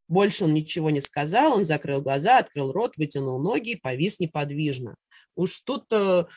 Больше 0.07 0.45
он 0.45 0.53
ничего 0.53 0.89
не 0.89 1.01
сказал, 1.01 1.57
он 1.57 1.65
закрыл 1.65 2.01
глаза, 2.01 2.37
открыл 2.37 2.71
рот, 2.71 2.95
вытянул 2.95 3.41
ноги 3.41 3.71
и 3.71 3.75
повис 3.75 4.21
неподвижно. 4.21 4.95
Уж 5.35 5.59
тут 5.65 5.83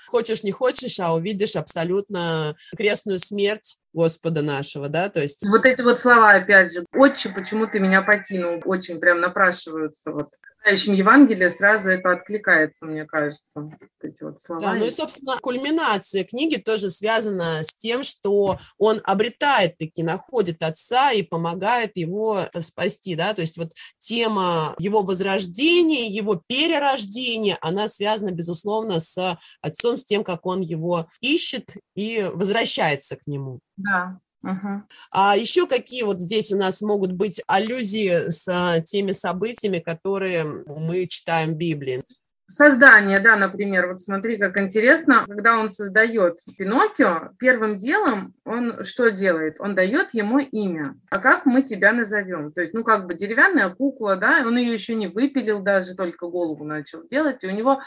хочешь 0.08 0.42
не 0.42 0.50
хочешь, 0.50 0.98
а 0.98 1.14
увидишь 1.14 1.54
абсолютно 1.54 2.56
крестную 2.76 3.20
смерть 3.20 3.78
Господа 3.92 4.42
нашего, 4.42 4.88
да, 4.88 5.08
то 5.08 5.20
есть... 5.20 5.44
Вот 5.46 5.64
эти 5.64 5.82
вот 5.82 6.00
слова, 6.00 6.32
опять 6.32 6.72
же, 6.72 6.84
«Отче, 6.92 7.28
почему 7.28 7.68
ты 7.68 7.78
меня 7.78 8.02
покинул?» 8.02 8.60
очень 8.64 8.98
прям 8.98 9.20
напрашиваются 9.20 10.10
вот 10.10 10.30
читающим 10.60 10.92
Евангелие 10.92 11.50
сразу 11.50 11.90
это 11.90 12.12
откликается, 12.12 12.86
мне 12.86 13.04
кажется, 13.04 13.62
вот 13.62 13.74
эти 14.02 14.22
вот 14.22 14.40
слова. 14.40 14.60
Да, 14.60 14.74
ну 14.74 14.86
и, 14.86 14.90
собственно, 14.90 15.38
кульминация 15.40 16.24
книги 16.24 16.56
тоже 16.56 16.90
связана 16.90 17.62
с 17.62 17.74
тем, 17.76 18.04
что 18.04 18.58
он 18.78 19.00
обретает 19.04 19.78
таки, 19.78 20.02
находит 20.02 20.62
отца 20.62 21.12
и 21.12 21.22
помогает 21.22 21.96
его 21.96 22.40
э, 22.52 22.60
спасти, 22.60 23.14
да, 23.14 23.34
то 23.34 23.40
есть 23.40 23.56
вот 23.56 23.72
тема 23.98 24.74
его 24.78 25.02
возрождения, 25.02 26.08
его 26.08 26.42
перерождения, 26.46 27.56
она 27.60 27.88
связана, 27.88 28.32
безусловно, 28.32 29.00
с 29.00 29.38
отцом, 29.62 29.96
с 29.96 30.04
тем, 30.04 30.24
как 30.24 30.44
он 30.46 30.60
его 30.60 31.08
ищет 31.20 31.76
и 31.94 32.30
возвращается 32.32 33.16
к 33.16 33.26
нему. 33.26 33.60
Да, 33.76 34.20
Угу. 34.42 34.82
А 35.12 35.36
еще 35.36 35.66
какие 35.66 36.02
вот 36.02 36.20
здесь 36.20 36.52
у 36.52 36.56
нас 36.56 36.80
могут 36.80 37.12
быть 37.12 37.42
аллюзии 37.46 38.30
с 38.30 38.48
а, 38.48 38.80
теми 38.80 39.12
событиями, 39.12 39.78
которые 39.78 40.44
мы 40.44 41.06
читаем 41.06 41.50
в 41.50 41.56
Библии? 41.56 42.02
Создание, 42.50 43.20
да, 43.20 43.36
например, 43.36 43.86
вот 43.86 44.00
смотри, 44.00 44.36
как 44.36 44.58
интересно, 44.58 45.24
когда 45.28 45.56
он 45.56 45.70
создает 45.70 46.40
Пиноккио, 46.58 47.30
первым 47.38 47.78
делом 47.78 48.34
он 48.44 48.82
что 48.82 49.10
делает? 49.10 49.60
Он 49.60 49.76
дает 49.76 50.14
ему 50.14 50.40
имя. 50.40 50.96
А 51.10 51.18
как 51.20 51.46
мы 51.46 51.62
тебя 51.62 51.92
назовем? 51.92 52.50
То 52.50 52.62
есть, 52.62 52.74
ну, 52.74 52.82
как 52.82 53.06
бы 53.06 53.14
деревянная 53.14 53.68
кукла, 53.68 54.16
да, 54.16 54.42
он 54.44 54.56
ее 54.56 54.72
еще 54.72 54.96
не 54.96 55.06
выпилил 55.06 55.60
даже, 55.60 55.94
только 55.94 56.26
голову 56.26 56.64
начал 56.64 57.06
делать, 57.06 57.44
и 57.44 57.46
у 57.46 57.52
него 57.52 57.82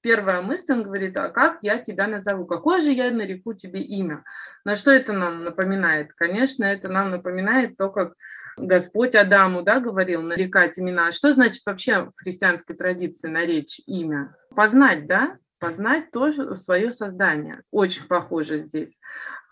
первая 0.00 0.42
мысль, 0.42 0.72
он 0.72 0.82
говорит, 0.82 1.16
а 1.16 1.28
как 1.28 1.58
я 1.62 1.78
тебя 1.78 2.06
назову? 2.06 2.46
Какое 2.46 2.80
же 2.80 2.90
я 2.90 3.10
нареку 3.10 3.54
тебе 3.54 3.80
имя? 3.80 4.24
На 4.64 4.74
что 4.74 4.90
это 4.90 5.12
нам 5.12 5.44
напоминает? 5.44 6.12
Конечно, 6.14 6.64
это 6.64 6.88
нам 6.88 7.10
напоминает 7.10 7.76
то, 7.76 7.90
как 7.90 8.14
Господь 8.56 9.14
Адаму 9.14 9.62
да, 9.62 9.80
говорил 9.80 10.22
нарекать 10.22 10.78
имена. 10.78 11.12
Что 11.12 11.32
значит 11.32 11.64
вообще 11.64 12.04
в 12.04 12.12
христианской 12.16 12.76
традиции 12.76 13.28
наречь 13.28 13.80
имя? 13.86 14.34
Познать, 14.54 15.06
да? 15.06 15.36
Познать 15.58 16.10
тоже 16.10 16.56
свое 16.56 16.92
создание. 16.92 17.62
Очень 17.70 18.06
похоже 18.06 18.58
здесь. 18.58 19.00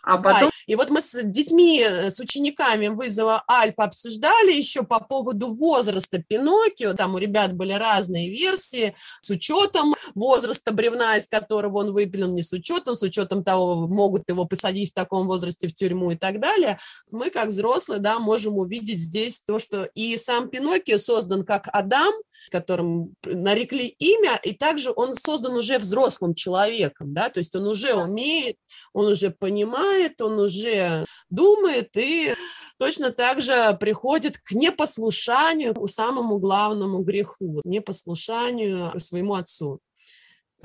А 0.07 0.19
потом... 0.19 0.51
И 0.69 0.77
вот 0.77 0.91
мы 0.91 1.01
с 1.01 1.21
детьми, 1.25 1.83
э, 1.83 2.11
с 2.11 2.21
учениками 2.21 2.87
вызова 2.87 3.43
Альфа 3.51 3.85
обсуждали 3.85 4.53
еще 4.53 4.85
по 4.85 5.01
поводу 5.01 5.53
возраста 5.53 6.19
Пиноккио. 6.19 6.95
Там 6.95 7.17
у 7.17 7.19
ребят 7.19 7.55
были 7.55 7.73
разные 7.73 8.31
версии 8.31 8.95
с 9.21 9.31
учетом 9.31 9.95
возраста 10.15 10.73
бревна, 10.73 11.17
из 11.17 11.27
которого 11.27 11.79
он 11.79 11.93
выпилен, 11.93 12.35
не 12.35 12.43
с 12.43 12.53
учетом, 12.53 12.95
с 12.95 13.03
учетом 13.03 13.43
того, 13.43 13.89
могут 13.89 14.23
его 14.29 14.45
посадить 14.45 14.93
в 14.93 14.95
таком 14.95 15.27
возрасте 15.27 15.67
в 15.67 15.75
тюрьму 15.75 16.13
и 16.13 16.17
так 16.17 16.39
далее. 16.39 16.79
Мы, 17.11 17.31
как 17.31 17.49
взрослые, 17.49 17.99
да, 17.99 18.21
можем 18.21 18.59
увидеть 18.59 19.01
здесь 19.01 19.41
то, 19.45 19.59
что 19.59 19.89
и 19.95 20.17
сам 20.17 20.49
Пиноккио 20.49 20.99
создан 20.99 21.45
как 21.45 21.69
Адам, 21.73 22.13
которым 22.53 23.15
нарекли 23.25 23.89
имя, 23.89 24.39
и 24.45 24.55
также 24.55 24.93
он 24.95 25.17
создан 25.17 25.57
уже 25.57 25.79
взрослым 25.79 26.35
человеком, 26.35 27.13
да, 27.13 27.29
то 27.29 27.41
есть 27.41 27.57
он 27.57 27.67
уже 27.67 27.95
умеет, 27.95 28.57
он 28.93 29.07
уже 29.07 29.31
понимает, 29.31 29.96
понимает, 29.97 30.21
он 30.21 30.39
уже 30.39 31.05
думает 31.31 31.97
и 31.97 32.35
точно 32.79 33.11
так 33.11 33.41
же 33.41 33.77
приходит 33.81 34.39
к 34.39 34.53
непослушанию, 34.53 35.75
к 35.75 35.89
самому 35.89 36.39
главному 36.39 37.03
греху, 37.03 37.61
непослушанию 37.65 38.99
своему 38.99 39.35
отцу. 39.35 39.81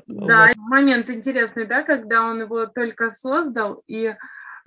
Да, 0.06 0.48
вот. 0.48 0.56
момент 0.56 1.10
интересный, 1.10 1.66
да, 1.66 1.82
когда 1.82 2.24
он 2.24 2.40
его 2.40 2.66
только 2.66 3.10
создал 3.10 3.82
и 3.86 4.14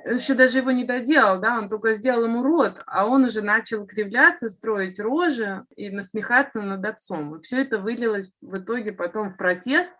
еще 0.05 0.33
даже 0.35 0.59
его 0.59 0.71
не 0.71 0.83
доделал, 0.83 1.39
да, 1.39 1.57
он 1.57 1.67
только 1.67 1.93
сделал 1.93 2.25
ему 2.25 2.43
рот, 2.43 2.81
а 2.85 3.07
он 3.07 3.23
уже 3.23 3.41
начал 3.41 3.87
кривляться, 3.87 4.49
строить 4.49 4.99
рожи 4.99 5.63
и 5.75 5.89
насмехаться 5.89 6.61
над 6.61 6.85
отцом. 6.85 7.35
И 7.35 7.41
все 7.41 7.61
это 7.61 7.79
вылилось 7.79 8.29
в 8.41 8.57
итоге 8.57 8.91
потом 8.91 9.31
в 9.31 9.37
протест, 9.37 9.95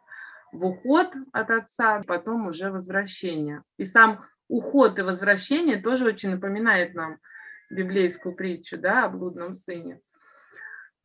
в 0.51 0.65
уход 0.65 1.11
от 1.33 1.49
отца, 1.49 2.03
потом 2.05 2.47
уже 2.47 2.71
возвращение. 2.71 3.63
И 3.77 3.85
сам 3.85 4.25
уход 4.47 4.99
и 4.99 5.03
возвращение 5.03 5.81
тоже 5.81 6.05
очень 6.05 6.29
напоминает 6.29 6.93
нам 6.93 7.19
библейскую 7.69 8.35
притчу, 8.35 8.77
да, 8.77 9.05
о 9.05 9.09
блудном 9.09 9.53
сыне. 9.53 9.99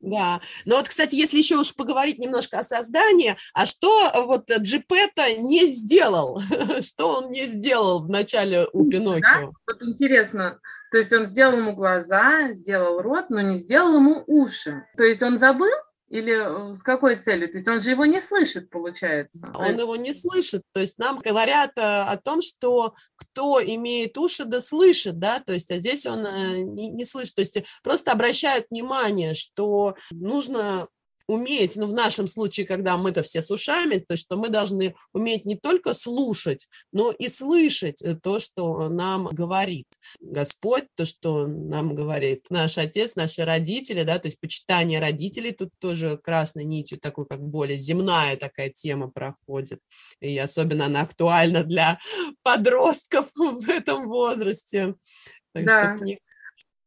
Да, 0.00 0.40
но 0.64 0.76
вот, 0.76 0.88
кстати, 0.88 1.14
если 1.14 1.37
еще 1.37 1.57
уж 1.57 1.74
поговорить 1.74 2.18
немножко 2.18 2.59
о 2.59 2.62
создании, 2.62 3.37
а 3.53 3.66
что 3.66 4.11
вот 4.24 4.50
Джипета 4.50 5.35
не 5.35 5.66
сделал? 5.66 6.40
что 6.81 7.18
он 7.18 7.31
не 7.31 7.44
сделал 7.44 8.03
в 8.03 8.09
начале 8.09 8.66
у 8.72 8.88
Пиноккио? 8.88 9.20
Да? 9.20 9.50
Вот 9.66 9.83
интересно, 9.83 10.59
то 10.90 10.98
есть 10.98 11.12
он 11.12 11.26
сделал 11.26 11.59
ему 11.59 11.74
глаза, 11.74 12.53
сделал 12.55 13.03
рот, 13.03 13.29
но 13.29 13.42
не 13.42 13.59
сделал 13.59 13.96
ему 13.96 14.24
уши. 14.26 14.87
То 14.96 15.05
есть 15.05 15.22
он 15.22 15.38
забыл, 15.38 15.70
или 16.11 16.70
э, 16.70 16.75
с 16.75 16.83
какой 16.83 17.16
целью? 17.16 17.49
То 17.49 17.59
есть 17.59 17.68
он 17.68 17.81
же 17.81 17.90
его 17.90 18.05
не 18.05 18.20
слышит, 18.20 18.68
получается. 18.68 19.51
Он 19.55 19.79
его 19.79 19.96
не 19.96 20.12
слышит. 20.12 20.62
То 20.73 20.81
есть 20.81 20.99
нам 20.99 21.18
говорят 21.18 21.79
э, 21.79 21.81
о 21.81 22.16
том, 22.16 22.42
что 22.42 22.94
кто 23.16 23.62
имеет 23.62 24.18
уши, 24.18 24.44
да 24.44 24.61
слышит, 24.61 25.18
да, 25.18 25.38
то 25.40 25.53
есть 25.53 25.70
а 25.70 25.79
здесь 25.79 26.07
он 26.07 26.27
э, 26.27 26.59
не 26.62 27.05
слышит. 27.05 27.37
То 27.37 27.42
есть 27.42 27.62
просто 27.83 28.11
обращают 28.11 28.66
внимание, 28.70 29.35
что 29.35 29.94
нужно 30.11 30.88
уметь, 31.31 31.77
ну, 31.77 31.87
в 31.87 31.93
нашем 31.93 32.27
случае, 32.27 32.66
когда 32.66 32.97
мы-то 32.97 33.23
все 33.23 33.40
с 33.40 33.51
ушами, 33.51 33.99
то 33.99 34.16
что 34.16 34.37
мы 34.37 34.49
должны 34.49 34.97
уметь 35.12 35.45
не 35.45 35.55
только 35.55 35.95
слушать, 35.95 36.69
но 36.93 37.12
и 37.12 37.29
слышать 37.29 38.03
э, 38.03 38.16
то, 38.16 38.40
что 38.40 38.88
нам 38.88 39.29
говорит 39.29 39.87
Господь, 40.19 40.85
то, 40.97 41.05
что 41.05 41.47
нам 41.47 41.95
говорит 41.95 42.47
наш 42.51 42.79
отец, 42.79 43.14
наши 43.14 43.45
родители, 43.45 44.03
да, 44.03 44.19
то 44.19 44.27
есть 44.27 44.40
почитание 44.40 44.99
родителей 44.99 45.53
тут 45.53 45.71
тоже 45.79 46.19
красной 46.19 46.64
нитью 46.64 46.99
такой, 46.99 47.27
как 47.27 47.40
более 47.40 47.79
земная 47.79 48.37
такая 48.37 48.71
тема 48.71 49.09
проходит, 49.09 49.81
и 50.21 50.37
особенно 50.37 50.87
она 50.87 51.03
актуальна 51.03 51.62
для 51.62 52.01
подростков 52.43 53.31
в 53.37 53.69
этом 53.69 54.09
возрасте. 54.09 54.95
Так 55.53 55.64
да. 55.64 55.97
Что 55.97 56.05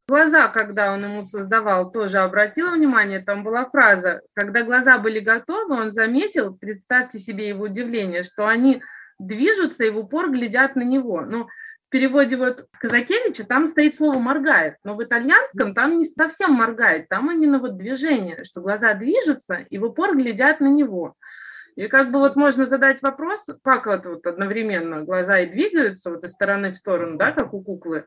Глаза, 0.06 0.50
когда 0.50 0.92
он 0.92 1.06
ему 1.06 1.24
создавал, 1.24 1.90
тоже 1.90 2.18
обратила 2.18 2.72
внимание, 2.72 3.22
там 3.22 3.42
была 3.42 3.66
фраза, 3.70 4.22
когда 4.34 4.64
глаза 4.64 4.98
были 4.98 5.20
готовы, 5.20 5.76
он 5.76 5.94
заметил, 5.94 6.54
представьте 6.54 7.20
себе 7.20 7.48
его 7.48 7.64
удивление, 7.64 8.24
что 8.24 8.46
они 8.46 8.84
движутся 9.18 9.86
и 9.86 9.90
в 9.90 9.98
упор 9.98 10.30
глядят 10.30 10.76
на 10.76 10.82
него. 10.82 11.22
Ну, 11.22 11.46
в 11.46 11.90
переводе 11.90 12.36
вот 12.36 12.68
Казакевича 12.80 13.46
там 13.46 13.70
стоит 13.70 13.96
слово 13.96 14.20
«моргает», 14.20 14.76
но 14.84 14.96
в 14.96 15.04
итальянском 15.04 15.74
там 15.74 15.98
не 15.98 16.04
совсем 16.04 16.52
моргает, 16.52 17.08
там 17.08 17.32
именно 17.32 17.60
вот 17.60 17.78
движение, 17.78 18.44
что 18.44 18.60
глаза 18.60 18.94
движутся 18.96 19.66
и 19.70 19.78
в 19.78 19.86
упор 19.86 20.18
глядят 20.18 20.60
на 20.60 20.68
него. 20.68 21.16
И 21.76 21.88
как 21.88 22.12
бы 22.12 22.20
вот 22.20 22.36
можно 22.36 22.66
задать 22.66 23.02
вопрос, 23.02 23.46
как 23.64 23.88
это 23.88 24.10
вот 24.10 24.28
одновременно 24.28 25.04
глаза 25.04 25.40
и 25.40 25.50
двигаются 25.50 26.12
вот 26.12 26.26
из 26.26 26.32
стороны 26.32 26.72
в 26.72 26.76
сторону, 26.76 27.18
да, 27.18 27.32
как 27.32 27.54
у 27.54 27.64
куклы, 27.64 28.06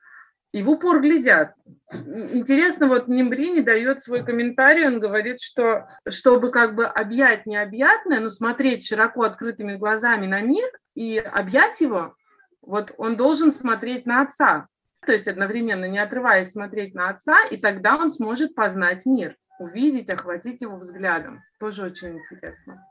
и 0.57 0.62
в 0.62 0.71
упор 0.71 1.03
глядят. 1.03 1.53
Интересно, 1.92 2.88
вот 2.88 3.09
Нембрини 3.09 3.61
дает 3.61 4.03
свой 4.03 4.25
комментарий, 4.25 4.87
он 4.87 5.01
говорит, 5.01 5.38
что 5.38 5.87
чтобы 6.09 6.51
как 6.51 6.75
бы 6.75 6.87
объять 6.87 7.45
необъятное, 7.45 8.21
но 8.21 8.31
смотреть 8.31 8.87
широко 8.87 9.25
открытыми 9.25 9.77
глазами 9.77 10.27
на 10.27 10.40
мир 10.40 10.66
и 10.95 11.19
объять 11.19 11.83
его, 11.83 12.14
вот 12.62 12.95
он 12.97 13.16
должен 13.16 13.53
смотреть 13.53 14.07
на 14.07 14.23
отца, 14.23 14.69
то 15.05 15.12
есть 15.12 15.29
одновременно 15.29 15.85
не 15.85 15.99
отрываясь 15.99 16.53
смотреть 16.53 16.95
на 16.95 17.11
отца, 17.11 17.45
и 17.51 17.59
тогда 17.59 17.97
он 17.97 18.11
сможет 18.11 18.55
познать 18.55 19.05
мир, 19.05 19.37
увидеть, 19.59 20.09
охватить 20.09 20.62
его 20.62 20.79
взглядом. 20.79 21.42
Тоже 21.61 21.85
очень 21.85 22.16
интересно. 22.16 22.83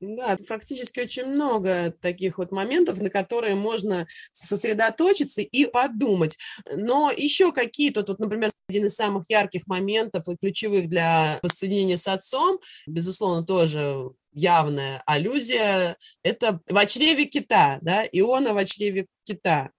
Да, 0.00 0.36
практически 0.46 1.00
очень 1.00 1.24
много 1.24 1.90
таких 2.02 2.36
вот 2.36 2.52
моментов, 2.52 3.00
на 3.00 3.08
которые 3.08 3.54
можно 3.54 4.06
сосредоточиться 4.32 5.40
и 5.40 5.64
подумать. 5.64 6.36
Но 6.70 7.10
еще 7.10 7.50
какие-то, 7.50 8.04
вот, 8.06 8.18
например, 8.18 8.50
один 8.68 8.86
из 8.86 8.94
самых 8.94 9.24
ярких 9.30 9.66
моментов 9.66 10.28
и 10.28 10.36
ключевых 10.36 10.88
для 10.88 11.38
воссоединения 11.42 11.96
с 11.96 12.08
отцом, 12.08 12.58
безусловно, 12.86 13.42
тоже 13.44 14.10
явная 14.32 15.02
аллюзия, 15.06 15.96
это 16.22 16.60
в 16.68 16.86
чреве 16.86 17.24
кита, 17.24 17.78
да, 17.80 18.04
Иона 18.12 18.52
в 18.52 18.62
чреве 18.66 19.06
кита. 19.24 19.70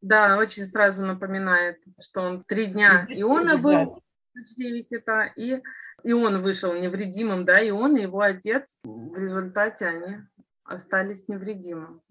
Да, 0.00 0.38
очень 0.38 0.64
сразу 0.64 1.04
напоминает, 1.04 1.78
что 2.00 2.20
он 2.22 2.44
три 2.44 2.66
дня 2.66 3.02
Здесь 3.02 3.20
Иона 3.20 3.50
тоже, 3.50 3.62
был, 3.62 3.72
да 3.72 4.00
H9 4.36 5.28
и, 5.36 5.62
и 6.04 6.12
он 6.12 6.42
вышел 6.42 6.72
невредимым, 6.74 7.44
да, 7.44 7.60
и 7.60 7.70
он, 7.70 7.96
и 7.96 8.02
его 8.02 8.20
отец, 8.20 8.78
в 8.84 9.16
результате 9.16 9.86
они 9.86 10.16
остались 10.64 11.26
невредимым. 11.28 12.02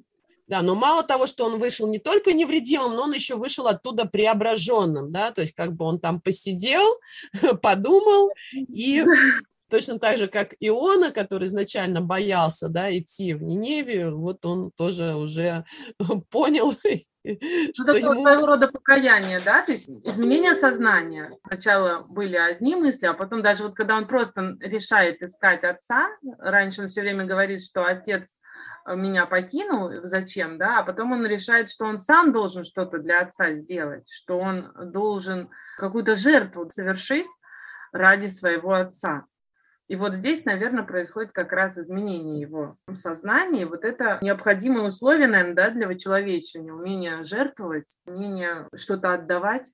Да, 0.47 0.63
но 0.63 0.73
мало 0.73 1.03
того, 1.03 1.27
что 1.27 1.45
он 1.45 1.59
вышел 1.59 1.87
не 1.87 1.99
только 1.99 2.33
невредимым, 2.33 2.95
но 2.95 3.03
он 3.03 3.13
еще 3.13 3.35
вышел 3.35 3.67
оттуда 3.67 4.05
преображенным, 4.05 5.11
да, 5.11 5.31
то 5.31 5.41
есть 5.41 5.53
как 5.53 5.73
бы 5.73 5.85
он 5.85 5.99
там 5.99 6.19
посидел, 6.19 6.83
подумал 7.61 8.31
и 8.53 9.05
точно 9.69 9.99
так 9.99 10.17
же, 10.17 10.27
как 10.27 10.55
Иона, 10.59 11.11
который 11.11 11.47
изначально 11.47 12.01
боялся, 12.01 12.67
да, 12.67 12.95
идти 12.97 13.35
в 13.35 13.43
Ниневию, 13.43 14.17
вот 14.17 14.43
он 14.43 14.71
тоже 14.71 15.13
уже 15.15 15.65
понял 16.31 16.73
Ну, 17.77 17.85
такое 17.85 18.01
ему... 18.01 18.21
своего 18.21 18.45
рода 18.45 18.67
покаяние, 18.67 19.39
да, 19.39 19.61
то 19.61 19.71
есть 19.71 19.89
изменение 19.89 20.55
сознания. 20.55 21.31
Сначала 21.47 22.01
были 22.01 22.35
одни 22.35 22.75
мысли, 22.75 23.05
а 23.05 23.13
потом 23.13 23.41
даже 23.41 23.63
вот 23.63 23.75
когда 23.75 23.95
он 23.95 24.07
просто 24.07 24.57
решает 24.59 25.21
искать 25.21 25.63
отца, 25.63 26.09
раньше 26.39 26.81
он 26.81 26.87
все 26.87 27.01
время 27.01 27.25
говорит, 27.25 27.63
что 27.63 27.85
отец 27.85 28.39
э, 28.85 28.95
меня 28.95 29.25
покинул, 29.25 29.91
зачем, 30.03 30.57
да, 30.57 30.79
а 30.79 30.83
потом 30.83 31.11
он 31.11 31.25
решает, 31.25 31.69
что 31.69 31.85
он 31.85 31.97
сам 31.97 32.31
должен 32.31 32.63
что-то 32.63 32.99
для 32.99 33.21
отца 33.21 33.53
сделать, 33.53 34.09
что 34.09 34.39
он 34.39 34.71
должен 34.91 35.49
какую-то 35.77 36.15
жертву 36.15 36.69
совершить 36.69 37.27
ради 37.91 38.27
своего 38.27 38.73
отца. 38.73 39.25
И 39.89 39.95
вот 39.95 40.13
здесь, 40.13 40.45
наверное, 40.45 40.83
происходит 40.83 41.31
как 41.31 41.51
раз 41.51 41.79
изменение 41.79 42.39
его 42.39 42.77
сознания. 42.93 43.65
вот 43.65 43.83
это 43.83 44.19
необходимое 44.21 44.87
условие, 44.87 45.27
наверное, 45.27 45.55
да, 45.55 45.69
для 45.71 45.93
человечения, 45.97 46.71
умение 46.71 47.23
жертвовать, 47.23 47.87
умение 48.05 48.67
что-то 48.75 49.13
отдавать. 49.13 49.73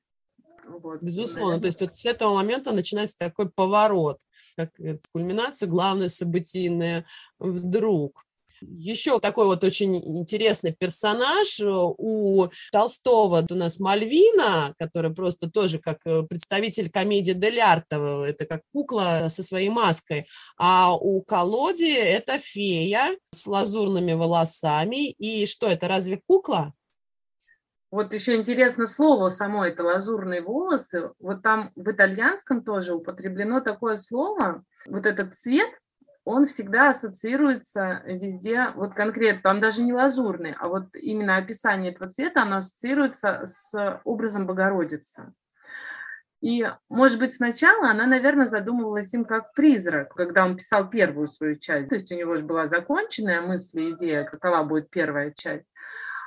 Вот. 0.66 1.02
Безусловно, 1.04 1.60
то 1.60 1.66
есть 1.66 1.82
вот 1.82 1.98
с 1.98 2.06
этого 2.06 2.34
момента 2.34 2.72
начинается 2.72 3.18
такой 3.18 3.50
поворот, 3.50 4.22
как 4.56 4.72
кульминация, 5.12 5.68
главное 5.68 6.08
событийное 6.08 7.06
вдруг. 7.38 8.26
Еще 8.62 9.20
такой 9.20 9.46
вот 9.46 9.64
очень 9.64 9.96
интересный 9.96 10.74
персонаж 10.74 11.60
э, 11.60 11.66
у 11.68 12.48
Толстого. 12.72 13.46
У 13.50 13.56
нас 13.56 13.80
Мальвина, 13.80 14.74
которая 14.78 15.14
просто 15.14 15.50
тоже 15.50 15.80
как 15.80 16.00
э, 16.06 16.24
представитель 16.24 16.90
комедии 16.90 17.34
Дель 17.34 17.60
Арта, 17.60 18.24
это 18.26 18.46
как 18.46 18.62
кукла 18.74 19.28
со 19.30 19.44
своей 19.44 19.70
маской. 19.70 20.28
А 20.58 20.96
у 20.96 21.22
Колоди 21.22 21.94
это 21.94 22.40
фея 22.40 23.18
с 23.32 23.48
лазурными 23.48 24.14
волосами. 24.14 25.12
И 25.12 25.46
что 25.46 25.68
это, 25.68 25.88
разве 25.88 26.22
кукла? 26.28 26.74
Вот 27.96 28.14
еще 28.14 28.36
интересно 28.36 28.88
слово 28.88 29.30
само, 29.30 29.64
это 29.64 29.84
лазурные 29.84 30.42
волосы. 30.42 31.12
Вот 31.20 31.42
там 31.42 31.72
в 31.76 31.92
итальянском 31.92 32.62
тоже 32.62 32.94
употреблено 32.94 33.62
такое 33.62 33.96
слово. 33.96 34.64
Вот 34.86 35.06
этот 35.06 35.38
цвет, 35.38 35.70
он 36.26 36.48
всегда 36.48 36.90
ассоциируется 36.90 38.02
везде, 38.06 38.72
вот 38.76 38.96
конкретно, 38.96 39.42
там 39.44 39.62
даже 39.62 39.84
не 39.84 39.94
лазурный, 39.94 40.56
а 40.60 40.68
вот 40.68 40.88
именно 40.96 41.38
описание 41.38 41.92
этого 41.92 42.12
цвета, 42.12 42.42
оно 42.42 42.58
ассоциируется 42.58 43.44
с 43.46 44.02
образом 44.04 44.48
Богородицы. 44.48 45.34
И, 46.42 46.68
может 46.90 47.20
быть, 47.20 47.36
сначала 47.36 47.90
она, 47.90 48.08
наверное, 48.08 48.48
задумывалась 48.48 49.14
им 49.14 49.24
как 49.24 49.54
призрак, 49.54 50.14
когда 50.14 50.46
он 50.46 50.58
писал 50.58 50.90
первую 50.90 51.28
свою 51.28 51.56
часть. 51.56 51.90
То 51.90 51.96
есть 51.96 52.12
у 52.12 52.16
него 52.16 52.36
же 52.36 52.44
была 52.44 52.68
законченная 52.68 53.42
мысль 53.42 53.92
идея, 53.92 54.26
какова 54.26 54.64
будет 54.64 54.90
первая 54.90 55.32
часть. 55.32 55.66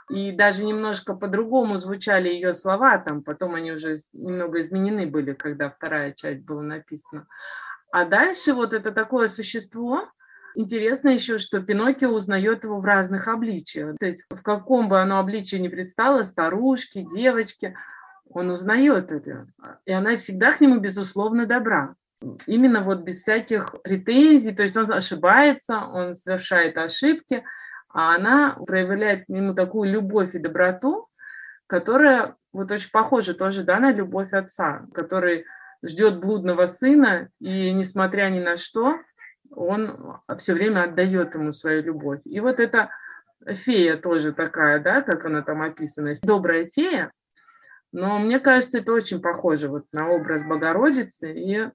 И 0.09 0.33
даже 0.33 0.65
немножко 0.65 1.15
по-другому 1.15 1.77
звучали 1.77 2.29
ее 2.29 2.55
слова, 2.55 2.99
там 2.99 3.23
потом 3.23 3.55
они 3.55 3.73
уже 3.73 3.99
немного 4.13 4.61
изменены 4.61 5.07
были, 5.07 5.35
когда 5.35 5.69
вторая 5.71 6.13
часть 6.13 6.45
была 6.45 6.63
написана. 6.63 7.27
А 7.90 8.05
дальше 8.05 8.53
вот 8.53 8.72
это 8.72 8.92
такое 8.92 9.29
существо, 9.29 10.09
Интересно 10.55 11.11
еще, 11.11 11.38
что 11.38 11.61
Пиноккио 11.61 12.11
узнает 12.11 12.64
его 12.64 12.81
в 12.81 12.85
разных 12.85 13.29
обличиях. 13.29 13.96
То 14.01 14.07
есть 14.07 14.24
в 14.29 14.42
каком 14.42 14.88
бы 14.88 15.01
оно 15.01 15.20
обличии 15.20 15.55
ни 15.55 15.68
предстало, 15.68 16.24
старушки, 16.24 17.07
девочки, 17.14 17.77
он 18.29 18.51
узнает 18.51 19.12
это. 19.12 19.46
И 19.85 19.92
она 19.92 20.16
всегда 20.16 20.51
к 20.51 20.61
нему, 20.61 20.81
безусловно, 20.81 21.46
добра. 21.46 21.94
Именно 22.46 22.81
вот 22.81 23.03
без 23.03 23.22
всяких 23.22 23.77
претензий, 23.85 24.53
то 24.53 24.64
есть 24.64 24.77
он 24.77 24.92
ошибается, 24.92 25.79
он 25.79 26.16
совершает 26.16 26.77
ошибки, 26.77 27.44
а 27.88 28.16
она 28.16 28.57
проявляет 28.66 29.27
к 29.27 29.29
нему 29.29 29.55
такую 29.55 29.92
любовь 29.92 30.35
и 30.35 30.40
доброту, 30.40 31.07
которая 31.68 32.35
вот 32.53 32.72
очень 32.72 32.90
похожа 32.90 33.35
тоже 33.35 33.62
да, 33.62 33.79
на 33.79 33.92
любовь 33.92 34.33
отца, 34.33 34.87
который 34.92 35.44
ждет 35.83 36.21
блудного 36.21 36.67
сына, 36.67 37.29
и 37.41 37.73
несмотря 37.73 38.31
ни 38.31 38.41
на 38.41 38.57
что, 38.57 38.97
он 39.51 40.21
все 40.37 40.55
время 40.55 40.85
отдает 40.85 41.35
ему 41.35 41.53
свою 41.53 41.83
любовь. 41.83 42.21
И 42.25 42.41
вот 42.41 42.61
эта 42.61 42.91
фея 43.47 43.97
тоже 43.97 44.33
такая, 44.33 44.81
да, 44.81 45.03
как 45.03 45.25
она 45.25 45.43
там 45.43 45.62
описана, 45.62 46.14
добрая 46.23 46.71
фея, 46.75 47.12
но 47.93 48.19
мне 48.19 48.38
кажется, 48.38 48.79
это 48.79 48.93
очень 48.93 49.21
похоже 49.21 49.69
вот 49.69 49.85
на 49.93 50.11
образ 50.11 50.43
Богородицы 50.43 51.33
и 51.33 51.71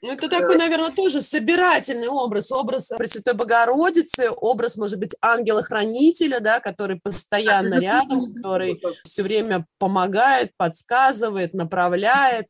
ну, 0.00 0.12
это 0.12 0.28
такой, 0.28 0.56
наверное, 0.56 0.92
тоже 0.92 1.20
собирательный 1.20 2.06
образ, 2.06 2.52
образ 2.52 2.92
Пресвятой 2.96 3.34
Богородицы, 3.34 4.30
образ, 4.30 4.76
может 4.76 4.96
быть, 5.00 5.16
ангела-хранителя, 5.20 6.38
да, 6.38 6.60
который 6.60 7.00
постоянно 7.00 7.80
рядом, 7.80 8.32
который 8.32 8.80
все 9.02 9.24
время 9.24 9.66
помогает, 9.78 10.52
подсказывает, 10.56 11.52
направляет. 11.52 12.46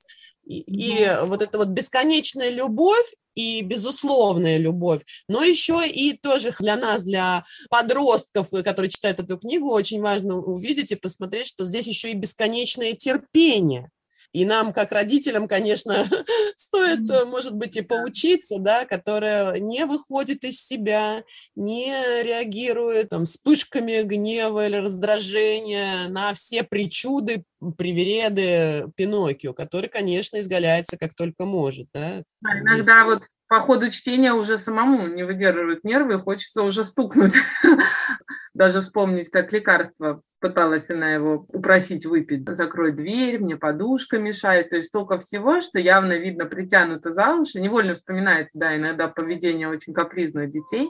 И, 0.49 0.61
и 0.61 1.11
вот 1.25 1.43
эта 1.43 1.59
вот 1.59 1.69
бесконечная 1.69 2.49
любовь 2.49 3.15
и 3.35 3.61
безусловная 3.61 4.57
любовь, 4.57 5.03
но 5.29 5.45
еще 5.45 5.87
и 5.87 6.17
тоже 6.17 6.55
для 6.59 6.77
нас, 6.77 7.05
для 7.05 7.45
подростков, 7.71 8.49
которые 8.51 8.91
читают 8.91 9.21
эту 9.21 9.39
книгу, 9.39 9.71
очень 9.71 10.01
важно 10.01 10.37
увидеть 10.39 10.91
и 10.91 10.97
посмотреть, 10.97 11.49
что 11.49 11.67
здесь 11.67 11.87
еще 11.87 12.11
и 12.11 12.15
бесконечное 12.15 12.95
терпение. 12.95 13.91
И 14.33 14.45
нам, 14.45 14.73
как 14.73 14.93
родителям, 14.93 15.49
конечно, 15.49 15.95
стоит, 16.57 17.01
может 17.27 17.55
быть, 17.55 17.77
и 17.77 17.83
поучиться, 17.83 18.59
да, 18.59 18.85
которая 18.85 19.59
не 19.59 19.87
выходит 19.87 20.45
из 20.45 20.63
себя, 20.63 21.23
не 21.57 21.89
реагирует 22.23 23.11
там, 23.11 23.25
вспышками 23.25 24.03
гнева 24.03 24.67
или 24.67 24.77
раздражения 24.77 26.09
на 26.09 26.35
все 26.35 26.63
причуды, 26.63 27.45
привереды 27.77 28.91
Пиноккио, 28.97 29.55
который, 29.55 29.89
конечно, 29.89 30.39
изгаляется 30.39 30.99
как 30.99 31.15
только 31.15 31.45
может. 31.45 31.89
Да, 31.93 32.23
да 32.41 32.59
иногда 32.61 33.05
вот 33.05 33.23
по 33.49 33.61
ходу 33.61 33.91
чтения 33.91 34.35
уже 34.35 34.59
самому 34.59 35.09
не 35.09 35.25
выдерживают 35.25 35.83
нервы, 35.83 36.21
хочется 36.21 36.63
уже 36.63 36.85
стукнуть. 36.85 37.35
Даже 38.55 38.83
вспомнить, 38.83 39.31
как 39.31 39.53
лекарство 39.53 40.23
Пыталась 40.41 40.89
она 40.89 41.11
его 41.11 41.47
упросить 41.49 42.07
выпить. 42.07 42.49
Закрой 42.49 42.93
дверь, 42.93 43.41
мне 43.41 43.57
подушка 43.57 44.19
мешает. 44.19 44.71
То 44.71 44.77
есть 44.77 44.89
столько 44.89 45.19
всего, 45.19 45.61
что 45.61 45.81
явно 45.81 46.17
видно 46.17 46.47
притянуто 46.47 47.11
за 47.11 47.35
уши. 47.35 47.61
Невольно 47.61 47.95
вспоминается, 47.95 48.59
да, 48.59 48.77
иногда 48.77 49.09
поведение 49.09 49.69
очень 49.69 49.93
капризных 49.93 50.51
детей. 50.51 50.89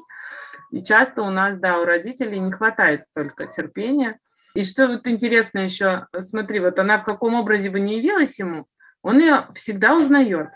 И 0.71 0.83
часто 0.83 1.23
у 1.23 1.31
нас, 1.31 1.59
да, 1.59 1.81
у 1.81 1.85
родителей 1.85 2.39
не 2.41 2.53
хватает 2.53 3.05
столько 3.05 3.47
терпения. 3.47 4.19
И 4.55 4.63
что 4.63 4.87
вот 4.89 5.07
интересно 5.07 5.61
еще, 5.61 6.07
смотри, 6.19 6.61
вот 6.61 6.79
она 6.79 6.99
в 6.99 7.05
каком 7.05 7.35
образе 7.35 7.71
бы 7.71 7.81
не 7.81 7.99
явилась 7.99 8.39
ему, 8.39 8.67
он 9.03 9.19
ее 9.19 9.47
всегда 9.55 9.97
узнает. 9.97 10.49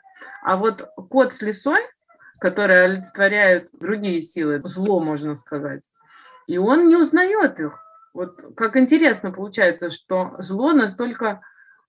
А 0.43 0.57
вот 0.57 0.87
кот 1.09 1.35
с 1.35 1.41
лисой, 1.43 1.81
которые 2.41 2.83
олицетворяют 2.83 3.69
другие 3.73 4.21
силы, 4.21 4.61
зло, 4.65 5.01
можно 5.01 5.37
сказать, 5.37 5.83
и 6.47 6.59
он 6.59 6.89
не 6.89 6.97
узнает 6.97 7.61
их. 7.61 7.79
Вот 8.15 8.55
как 8.57 8.77
интересно 8.77 9.33
получается, 9.33 9.91
что 9.91 10.35
зло 10.39 10.73
настолько 10.73 11.41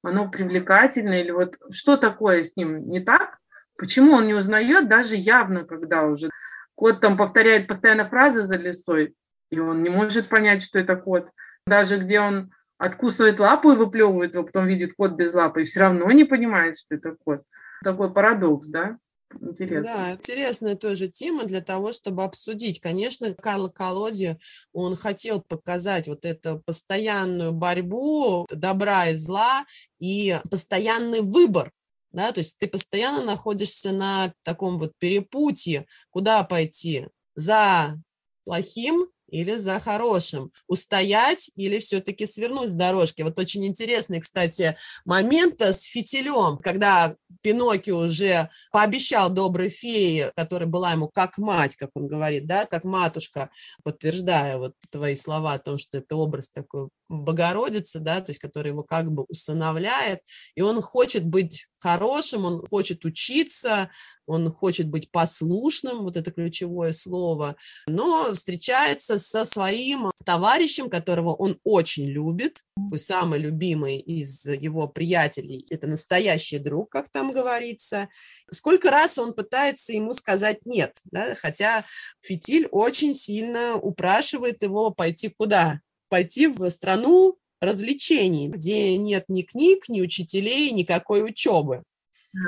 оно 0.02 0.30
привлекательно, 0.30 1.22
или 1.22 1.32
вот 1.32 1.58
что 1.72 1.98
такое 1.98 2.44
с 2.44 2.56
ним 2.56 2.90
не 2.90 3.00
так, 3.00 3.38
почему 3.78 4.14
он 4.14 4.28
не 4.28 4.34
узнает 4.34 4.88
даже 4.88 5.16
явно, 5.16 5.64
когда 5.64 6.04
уже 6.04 6.30
кот 6.76 7.00
там 7.00 7.18
повторяет 7.18 7.68
постоянно 7.68 8.08
фразы 8.08 8.44
за 8.44 8.58
лесой, 8.58 9.16
и 9.50 9.60
он 9.60 9.84
не 9.84 9.90
может 9.90 10.30
понять, 10.30 10.64
что 10.64 10.80
это 10.80 10.96
кот. 10.96 11.30
Даже 11.66 11.98
где 11.98 12.20
он 12.20 12.52
откусывает 12.78 13.40
лапу 13.40 13.72
и 13.72 13.76
выплевывает 13.78 14.34
его, 14.34 14.44
потом 14.44 14.68
видит 14.68 14.94
кот 14.98 15.14
без 15.14 15.34
лапы, 15.34 15.62
и 15.62 15.66
все 15.66 15.82
равно 15.82 16.10
не 16.12 16.26
понимает, 16.26 16.78
что 16.78 16.96
это 16.96 17.16
кот. 17.24 17.44
Такой 17.84 18.14
парадокс, 18.14 18.68
да? 18.68 18.98
Интересно. 19.42 19.84
Да, 19.84 20.12
интересная 20.14 20.76
тоже 20.76 21.08
тема 21.08 21.46
для 21.46 21.62
того, 21.62 21.92
чтобы 21.92 22.24
обсудить. 22.24 22.80
Конечно, 22.80 23.34
Карло 23.34 23.70
Колоди, 23.70 24.38
он 24.72 24.96
хотел 24.96 25.42
показать 25.42 26.08
вот 26.08 26.26
эту 26.26 26.62
постоянную 26.66 27.52
борьбу 27.52 28.46
добра 28.50 29.10
и 29.10 29.16
зла 29.16 29.66
и 30.00 30.40
постоянный 30.50 31.22
выбор 31.22 31.72
да, 32.14 32.32
то 32.32 32.40
есть 32.40 32.60
ты 32.60 32.68
постоянно 32.68 33.24
находишься 33.24 33.92
на 33.92 34.34
таком 34.44 34.78
вот 34.78 34.94
перепутье, 35.00 35.88
куда 36.12 36.44
пойти, 36.44 37.08
за 37.36 38.00
плохим 38.46 39.08
или 39.34 39.56
за 39.56 39.80
хорошим, 39.80 40.52
устоять 40.68 41.50
или 41.56 41.80
все-таки 41.80 42.28
свернуть 42.28 42.70
с 42.70 42.76
дорожки. 42.76 43.24
Вот 43.24 43.40
очень 43.40 43.66
интересный, 43.66 44.20
кстати, 44.20 44.78
момент 45.06 45.60
с 45.60 45.82
фитилем, 45.82 46.60
когда 46.60 47.16
Пиноккио 47.42 47.98
уже 47.98 48.50
пообещал 48.72 49.32
доброй 49.32 49.70
фее, 49.70 50.32
которая 50.36 50.70
была 50.70 50.92
ему 50.92 51.08
как 51.10 51.40
мать, 51.40 51.76
как 51.76 51.90
он 51.96 52.08
говорит, 52.08 52.46
да, 52.46 52.68
как 52.68 52.84
матушка, 52.84 53.50
подтверждая 53.84 54.58
вот 54.58 54.76
твои 54.92 55.16
слова 55.16 55.54
о 55.54 55.60
том, 55.60 55.80
что 55.80 55.98
это 55.98 56.16
образ 56.16 56.50
такой 56.50 56.90
Богородицы, 57.22 58.00
да, 58.00 58.22
то 58.22 58.32
есть 58.32 58.40
который 58.40 58.70
его 58.70 58.84
как 58.84 59.12
бы 59.12 59.26
устанавливает, 59.28 60.20
и 60.56 60.62
он 60.62 60.82
хочет 60.82 61.26
быть 61.26 61.68
хорошим, 61.78 62.46
он 62.46 62.66
хочет 62.66 63.04
учиться, 63.04 63.90
он 64.26 64.52
хочет 64.52 64.88
быть 64.88 65.12
послушным, 65.12 66.04
вот 66.04 66.16
это 66.16 66.32
ключевое 66.32 66.94
слово, 66.94 67.56
но 67.88 68.34
встречается 68.34 69.20
со 69.20 69.44
своим 69.44 70.12
товарищем, 70.26 70.90
которого 70.90 71.34
он 71.36 71.60
очень 71.64 72.06
любит, 72.06 72.64
самый 72.96 73.40
любимый 73.40 73.98
из 73.98 74.46
его 74.46 74.88
приятелей, 74.88 75.66
это 75.70 75.88
настоящий 75.88 76.58
друг, 76.58 76.90
как 76.90 77.10
там 77.10 77.34
говорится. 77.34 78.08
Сколько 78.50 78.90
раз 78.90 79.18
он 79.18 79.34
пытается 79.34 79.94
ему 79.94 80.14
сказать 80.14 80.60
«нет», 80.66 80.98
да, 81.12 81.36
хотя 81.36 81.86
Фитиль 82.22 82.68
очень 82.72 83.14
сильно 83.14 83.76
упрашивает 83.76 84.64
его 84.64 84.92
пойти 84.92 85.30
куда? 85.30 85.82
Пойти 86.14 86.46
в 86.46 86.70
страну 86.70 87.40
развлечений, 87.60 88.48
где 88.48 88.96
нет 88.98 89.26
ни 89.30 89.42
книг, 89.42 89.90
ни 89.90 90.00
учителей, 90.00 90.70
никакой 90.70 91.28
учебы. 91.28 91.82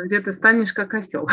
Где 0.06 0.20
ты 0.20 0.32
станешь 0.34 0.72
как 0.72 0.94
осел. 0.94 1.28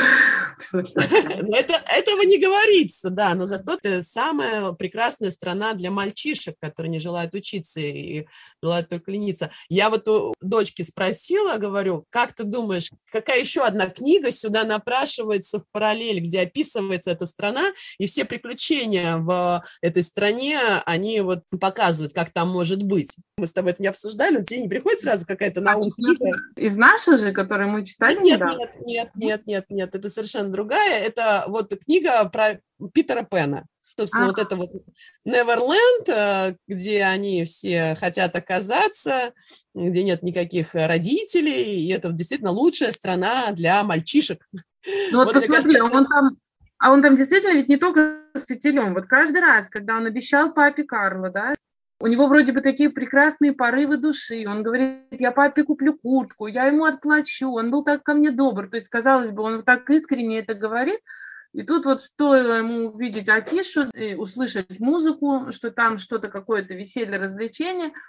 Это, 0.72 1.74
этого 1.88 2.22
не 2.22 2.38
говорится, 2.38 3.10
да, 3.10 3.34
но 3.34 3.46
зато 3.46 3.74
это 3.74 4.02
самая 4.02 4.72
прекрасная 4.72 5.30
страна 5.30 5.74
для 5.74 5.90
мальчишек, 5.90 6.56
которые 6.60 6.90
не 6.90 7.00
желают 7.00 7.34
учиться 7.34 7.80
и 7.80 8.26
желают 8.62 8.88
только 8.88 9.10
лениться. 9.10 9.50
Я 9.68 9.90
вот 9.90 10.08
у 10.08 10.34
дочки 10.40 10.82
спросила, 10.82 11.56
говорю, 11.58 12.06
как 12.10 12.32
ты 12.32 12.44
думаешь, 12.44 12.90
какая 13.10 13.40
еще 13.40 13.62
одна 13.62 13.86
книга 13.86 14.30
сюда 14.30 14.64
напрашивается 14.64 15.58
в 15.58 15.64
параллель, 15.70 16.20
где 16.20 16.40
описывается 16.40 17.10
эта 17.10 17.26
страна, 17.26 17.72
и 17.98 18.06
все 18.06 18.24
приключения 18.24 19.16
в 19.16 19.62
этой 19.80 20.02
стране, 20.02 20.58
они 20.86 21.20
вот 21.20 21.42
показывают, 21.60 22.12
как 22.12 22.30
там 22.30 22.48
может 22.48 22.82
быть. 22.82 23.10
Мы 23.36 23.46
с 23.46 23.52
тобой 23.52 23.72
это 23.72 23.82
не 23.82 23.88
обсуждали, 23.88 24.38
но 24.38 24.44
тебе 24.44 24.60
не 24.60 24.68
приходит 24.68 25.00
сразу 25.00 25.26
какая-то 25.26 25.60
на 25.60 25.76
ум 25.76 25.90
книга? 25.90 26.36
Из 26.56 26.76
наших 26.76 27.18
же, 27.18 27.32
которые 27.32 27.68
мы 27.68 27.84
читали? 27.84 28.18
Нет, 28.22 28.40
нет, 28.40 28.70
нет, 28.86 29.10
нет, 29.14 29.46
нет, 29.46 29.64
нет, 29.70 29.94
это 29.94 30.10
совершенно 30.10 30.50
другая. 30.52 31.02
Это 31.02 31.44
вот 31.48 31.72
книга 31.84 32.24
про 32.28 32.60
Питера 32.92 33.22
Пена. 33.22 33.66
Собственно, 33.96 34.24
а. 34.24 34.28
вот 34.28 34.38
это 34.38 34.56
вот 34.56 34.70
Неверленд, 35.24 36.08
э, 36.08 36.56
где 36.66 37.04
они 37.04 37.44
все 37.44 37.94
хотят 37.94 38.34
оказаться, 38.34 39.32
где 39.74 40.02
нет 40.02 40.22
никаких 40.22 40.74
родителей, 40.74 41.84
и 41.84 41.92
это 41.92 42.10
действительно 42.12 42.52
лучшая 42.52 42.90
страна 42.90 43.52
для 43.52 43.82
мальчишек. 43.82 44.46
Ну 45.10 45.18
вот, 45.18 45.26
вот 45.26 45.34
посмотри, 45.34 45.74
кажется, 45.74 45.84
он 45.84 46.06
там, 46.06 46.36
а 46.78 46.90
он 46.90 47.02
там 47.02 47.16
действительно 47.16 47.54
ведь 47.54 47.68
не 47.68 47.76
только 47.76 48.18
с 48.34 48.46
фитилем. 48.46 48.94
Вот 48.94 49.06
каждый 49.06 49.40
раз, 49.40 49.68
когда 49.68 49.96
он 49.96 50.06
обещал 50.06 50.52
папе 50.52 50.84
Карло, 50.84 51.30
да, 51.30 51.54
у 52.02 52.08
него 52.08 52.26
вроде 52.26 52.50
бы 52.50 52.60
такие 52.62 52.90
прекрасные 52.90 53.52
порывы 53.52 53.96
души. 53.96 54.44
Он 54.48 54.64
говорит, 54.64 55.04
я 55.12 55.30
папе 55.30 55.62
куплю 55.62 55.96
куртку, 55.96 56.48
я 56.48 56.66
ему 56.66 56.84
отплачу. 56.84 57.52
Он 57.52 57.70
был 57.70 57.84
так 57.84 58.02
ко 58.02 58.14
мне 58.14 58.32
добр. 58.32 58.68
То 58.68 58.76
есть, 58.76 58.88
казалось 58.88 59.30
бы, 59.30 59.44
он 59.44 59.62
так 59.62 59.88
искренне 59.88 60.40
это 60.40 60.54
говорит. 60.54 60.98
И 61.52 61.62
тут 61.62 61.84
вот 61.84 62.02
стоило 62.02 62.54
ему 62.54 62.88
увидеть 62.88 63.28
афишу, 63.28 63.88
и 63.94 64.16
услышать 64.16 64.80
музыку, 64.80 65.52
что 65.52 65.70
там 65.70 65.96
что-то, 65.96 66.28
какое-то 66.28 66.74
веселье, 66.74 67.18
развлечение– 67.18 67.92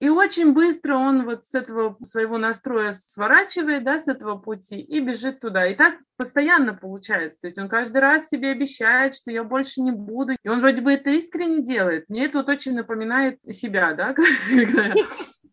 и 0.00 0.08
очень 0.08 0.52
быстро 0.52 0.96
он 0.96 1.24
вот 1.24 1.44
с 1.44 1.54
этого 1.54 1.96
своего 2.02 2.36
настроя 2.36 2.92
сворачивает, 2.92 3.84
да, 3.84 3.98
с 3.98 4.08
этого 4.08 4.36
пути 4.36 4.78
и 4.80 5.00
бежит 5.00 5.40
туда. 5.40 5.66
И 5.66 5.74
так 5.74 5.94
постоянно 6.16 6.74
получается. 6.74 7.40
То 7.42 7.46
есть 7.46 7.58
он 7.58 7.68
каждый 7.68 7.98
раз 7.98 8.28
себе 8.28 8.50
обещает, 8.50 9.14
что 9.14 9.30
я 9.30 9.44
больше 9.44 9.80
не 9.80 9.92
буду. 9.92 10.32
И 10.42 10.48
он 10.48 10.60
вроде 10.60 10.82
бы 10.82 10.92
это 10.92 11.10
искренне 11.10 11.62
делает. 11.62 12.08
Мне 12.08 12.26
это 12.26 12.38
вот 12.38 12.48
очень 12.48 12.74
напоминает 12.74 13.38
себя, 13.50 13.94
да, 13.94 14.14
когда 14.48 14.86
я 14.86 14.94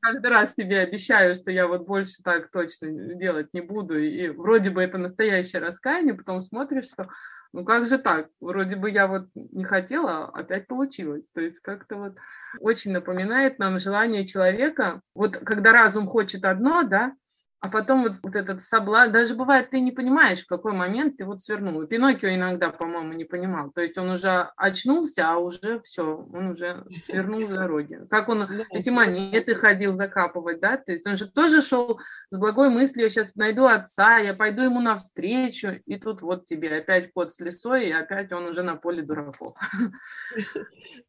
каждый 0.02 0.32
раз 0.32 0.56
себе 0.56 0.80
обещаю, 0.80 1.36
что 1.36 1.52
я 1.52 1.68
вот 1.68 1.86
больше 1.86 2.24
так 2.24 2.50
точно 2.52 2.90
делать 3.16 3.50
не 3.54 3.62
буду. 3.62 4.00
И 4.00 4.30
вроде 4.30 4.72
бы 4.72 4.82
это 4.82 4.98
настоящее 4.98 5.62
раскаяние, 5.62 6.16
потом 6.16 6.42
смотришь, 6.42 6.86
что 6.86 7.08
ну 7.54 7.66
как 7.66 7.86
же 7.86 7.98
так? 7.98 8.30
Вроде 8.40 8.76
бы 8.76 8.90
я 8.90 9.08
вот 9.08 9.28
не 9.34 9.64
хотела, 9.64 10.26
опять 10.26 10.68
получилось. 10.68 11.30
То 11.34 11.42
есть 11.42 11.60
как-то 11.60 11.98
вот 11.98 12.16
очень 12.60 12.92
напоминает 12.92 13.60
нам 13.60 13.80
желание 13.80 14.26
человека. 14.26 15.02
Вот 15.16 15.38
когда 15.38 15.72
разум 15.72 16.08
хочет 16.08 16.46
одно, 16.46 16.84
да, 16.84 17.14
а 17.62 17.70
потом 17.70 18.02
вот, 18.02 18.14
вот 18.24 18.36
этот 18.36 18.64
соблазн, 18.64 19.14
даже 19.14 19.36
бывает, 19.36 19.70
ты 19.70 19.80
не 19.80 19.92
понимаешь, 19.92 20.40
в 20.40 20.48
какой 20.48 20.74
момент 20.74 21.18
ты 21.18 21.26
вот 21.26 21.42
свернул. 21.42 21.86
Пиноккио 21.86 22.30
иногда, 22.30 22.72
по-моему, 22.72 23.14
не 23.14 23.24
понимал. 23.24 23.70
То 23.70 23.82
есть 23.82 23.96
он 24.00 24.10
уже 24.10 24.50
очнулся, 24.58 25.30
а 25.30 25.38
уже 25.38 25.80
все, 25.82 26.28
он 26.34 26.50
уже 26.50 26.84
свернул 27.06 27.42
с 27.42 27.50
дороги. 27.50 28.00
Как 28.10 28.30
он 28.30 28.50
эти 28.72 28.90
монеты 28.90 29.54
ходил 29.54 29.96
закапывать, 29.96 30.60
да? 30.60 30.78
То 30.78 30.92
есть 30.92 31.06
он 31.06 31.18
же 31.18 31.30
тоже 31.30 31.62
шел 31.62 32.00
с 32.32 32.38
благой 32.38 32.70
мыслью, 32.70 33.04
я 33.04 33.10
сейчас 33.10 33.36
найду 33.36 33.66
отца, 33.66 34.18
я 34.18 34.34
пойду 34.34 34.64
ему 34.64 34.82
навстречу, 34.82 35.82
и 35.86 35.98
тут 35.98 36.24
вот 36.24 36.46
тебе 36.46 36.78
опять 36.78 37.14
кот 37.14 37.32
с 37.32 37.40
лесой, 37.40 37.90
и 37.90 37.92
опять 37.92 38.32
он 38.32 38.46
уже 38.46 38.64
на 38.64 38.76
поле 38.76 39.04
дураков. 39.04 39.56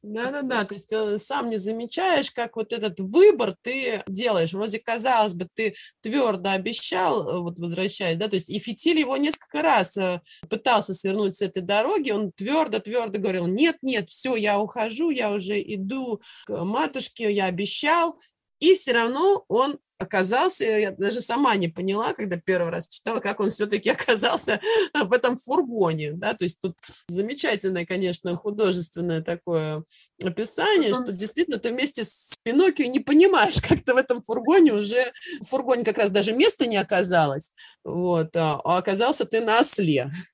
Да-да-да, 0.03 0.65
то 0.65 0.75
есть 0.75 0.93
э, 0.93 1.17
сам 1.19 1.49
не 1.49 1.57
замечаешь, 1.57 2.31
как 2.31 2.57
вот 2.57 2.75
этот 2.75 3.01
выбор 3.01 3.55
ты 3.63 4.03
делаешь. 4.07 4.53
Вроде, 4.53 4.79
казалось 4.79 5.33
бы, 5.33 5.49
ты 5.55 5.75
твердо 6.03 6.42
твердо 6.43 6.51
обещал, 6.51 7.29
э, 7.29 7.41
вот 7.41 7.59
возвращаясь, 7.59 8.17
да, 8.17 8.29
то 8.29 8.37
есть 8.37 8.51
и 8.51 8.59
Фитиль 8.59 8.99
его 8.99 9.17
несколько 9.17 9.63
раз 9.63 9.97
э, 9.97 10.21
пытался 10.49 10.95
свернуть 10.95 11.37
с 11.37 11.43
этой 11.43 11.63
дороги, 11.63 12.11
он 12.11 12.33
твердо-твердо 12.33 13.21
говорил, 13.21 13.47
нет, 13.47 13.77
нет, 13.83 14.11
все, 14.11 14.37
я 14.37 14.59
ухожу, 14.59 15.11
я 15.11 15.31
уже 15.31 15.61
иду 15.61 16.21
к 16.47 16.65
матушке, 16.65 17.33
я 17.33 17.47
обещал, 17.47 18.19
и 18.61 18.75
все 18.75 18.93
равно 18.93 19.45
он 19.49 19.79
оказался, 20.03 20.65
я 20.65 20.91
даже 20.91 21.21
сама 21.21 21.57
не 21.57 21.69
поняла, 21.69 22.13
когда 22.13 22.37
первый 22.37 22.71
раз 22.71 22.89
читала, 22.89 23.21
как 23.21 23.41
он 23.41 23.51
все-таки 23.51 23.91
оказался 23.91 24.61
в 24.95 25.13
этом 25.13 25.37
фургоне, 25.37 26.13
да, 26.13 26.35
то 26.35 26.45
есть 26.45 26.61
тут 26.61 26.77
замечательное, 27.09 27.87
конечно, 27.87 28.37
художественное 28.37 29.23
такое 29.23 29.85
описание, 30.23 30.95
что 30.95 31.13
действительно 31.13 31.59
ты 31.59 31.71
вместе 31.71 32.05
с 32.05 32.33
Пиноккио 32.43 32.87
не 32.87 33.01
понимаешь, 33.01 33.61
как 33.69 33.83
ты 33.83 33.95
в 33.95 33.97
этом 33.97 34.21
фургоне 34.21 34.73
уже, 34.73 35.13
в 35.41 35.47
фургоне 35.47 35.85
как 35.85 35.99
раз 35.99 36.11
даже 36.11 36.33
места 36.33 36.67
не 36.67 36.77
оказалось, 36.77 37.53
вот, 37.85 38.37
а, 38.37 38.61
а 38.65 38.79
оказался 38.79 39.25
ты 39.25 39.41
на 39.41 39.61
осле. 39.61 40.11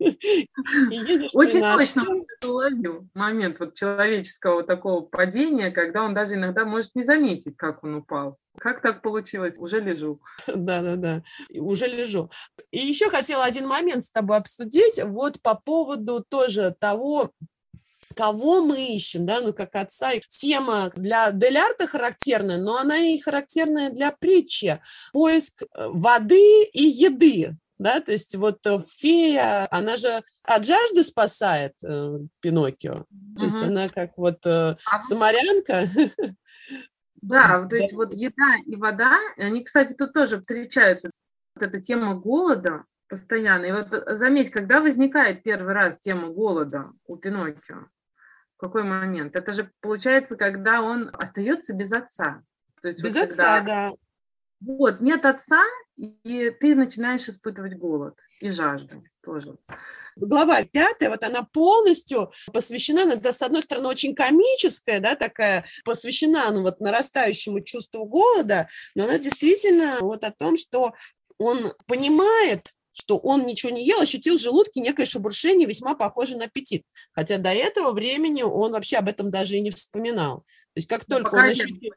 Очень 1.32 1.60
точно. 1.60 2.04
уловил 2.46 3.08
момент 3.14 3.60
вот 3.60 3.74
человеческого 3.74 4.62
такого 4.62 5.02
падения, 5.02 5.70
когда 5.70 6.02
он 6.02 6.14
даже 6.14 6.34
иногда 6.34 6.64
может 6.64 6.94
не 6.94 7.02
заметить, 7.02 7.56
как 7.56 7.84
он 7.84 7.96
упал. 7.96 8.38
Как 8.60 8.82
так 8.82 9.02
получилось? 9.02 9.56
Уже 9.58 9.80
лежу. 9.80 10.20
Да-да-да, 10.46 11.22
уже 11.54 11.86
лежу. 11.86 12.30
И 12.70 12.78
еще 12.78 13.08
хотела 13.08 13.44
один 13.44 13.66
момент 13.66 14.04
с 14.04 14.10
тобой 14.10 14.36
обсудить, 14.36 15.00
вот 15.02 15.40
по 15.42 15.54
поводу 15.54 16.24
тоже 16.28 16.74
того, 16.78 17.30
кого 18.14 18.62
мы 18.62 18.96
ищем, 18.96 19.26
да, 19.26 19.40
ну, 19.40 19.52
как 19.52 19.74
отца. 19.76 20.10
Тема 20.28 20.90
для 20.96 21.30
Делярта 21.30 21.86
характерная, 21.86 22.58
но 22.58 22.76
она 22.76 22.98
и 22.98 23.20
характерная 23.20 23.90
для 23.90 24.10
притчи. 24.12 24.80
Поиск 25.12 25.62
э, 25.62 25.66
воды 25.88 26.64
и 26.72 26.82
еды, 26.82 27.56
да, 27.78 28.00
то 28.00 28.10
есть 28.12 28.34
вот 28.34 28.66
э, 28.66 28.82
фея, 28.86 29.68
она 29.70 29.96
же 29.96 30.22
от 30.44 30.64
жажды 30.64 31.04
спасает 31.04 31.74
э, 31.84 32.18
Пиноккио, 32.40 33.04
то 33.38 33.44
есть 33.44 33.62
она 33.62 33.88
как 33.88 34.18
вот 34.18 34.44
э, 34.46 34.76
а 34.84 35.00
самарянка. 35.00 35.88
Да, 37.20 37.66
то 37.66 37.76
есть 37.76 37.92
вот 37.94 38.14
еда 38.14 38.56
и 38.64 38.76
вода, 38.76 39.18
они, 39.36 39.64
кстати, 39.64 39.94
тут 39.94 40.12
тоже 40.12 40.40
встречаются. 40.40 41.10
Вот 41.54 41.62
эта 41.64 41.80
тема 41.80 42.14
голода 42.14 42.84
постоянно. 43.08 43.64
И 43.64 43.72
вот 43.72 44.04
заметь, 44.16 44.50
когда 44.50 44.80
возникает 44.80 45.42
первый 45.42 45.74
раз 45.74 45.98
тема 45.98 46.28
голода 46.28 46.92
у 47.06 47.16
Пиноккио? 47.16 47.86
В 48.56 48.60
какой 48.60 48.82
момент? 48.82 49.36
Это 49.36 49.52
же 49.52 49.70
получается, 49.80 50.36
когда 50.36 50.82
он 50.82 51.10
остается 51.12 51.74
без 51.74 51.92
отца. 51.92 52.42
То 52.82 52.88
есть 52.88 53.02
без 53.02 53.14
вот 53.14 53.24
отца, 53.24 53.58
когда... 53.58 53.90
да. 53.90 53.96
Вот, 54.60 55.00
нет 55.00 55.24
отца, 55.24 55.62
и 55.96 56.50
ты 56.50 56.74
начинаешь 56.74 57.28
испытывать 57.28 57.76
голод 57.76 58.18
и 58.40 58.50
жажду 58.50 59.04
тоже. 59.22 59.56
Глава 60.16 60.64
пятая, 60.64 61.10
вот 61.10 61.22
она 61.22 61.44
полностью 61.44 62.32
посвящена, 62.52 63.04
ну, 63.04 63.12
это, 63.12 63.32
с 63.32 63.40
одной 63.40 63.62
стороны, 63.62 63.88
очень 63.88 64.16
комическая, 64.16 64.98
да, 64.98 65.14
такая, 65.14 65.64
посвящена, 65.84 66.50
ну, 66.50 66.62
вот 66.62 66.80
нарастающему 66.80 67.60
чувству 67.60 68.04
голода, 68.04 68.68
но 68.96 69.04
она 69.04 69.18
действительно 69.18 69.98
вот 70.00 70.24
о 70.24 70.32
том, 70.32 70.56
что 70.56 70.92
он 71.38 71.72
понимает, 71.86 72.72
что 72.92 73.16
он 73.18 73.46
ничего 73.46 73.70
не 73.70 73.86
ел, 73.86 74.00
ощутил 74.00 74.38
в 74.38 74.40
желудке 74.40 74.80
некое 74.80 75.06
шебуршение, 75.06 75.68
весьма 75.68 75.94
похожее 75.94 76.36
на 76.38 76.46
аппетит. 76.46 76.82
Хотя 77.12 77.38
до 77.38 77.50
этого 77.50 77.92
времени 77.92 78.42
он 78.42 78.72
вообще 78.72 78.96
об 78.96 79.08
этом 79.08 79.30
даже 79.30 79.56
и 79.56 79.60
не 79.60 79.70
вспоминал. 79.70 80.38
То 80.38 80.44
есть 80.74 80.88
как 80.88 81.06
ну, 81.06 81.16
только 81.16 81.34
он 81.36 81.44
ощутил... 81.44 81.92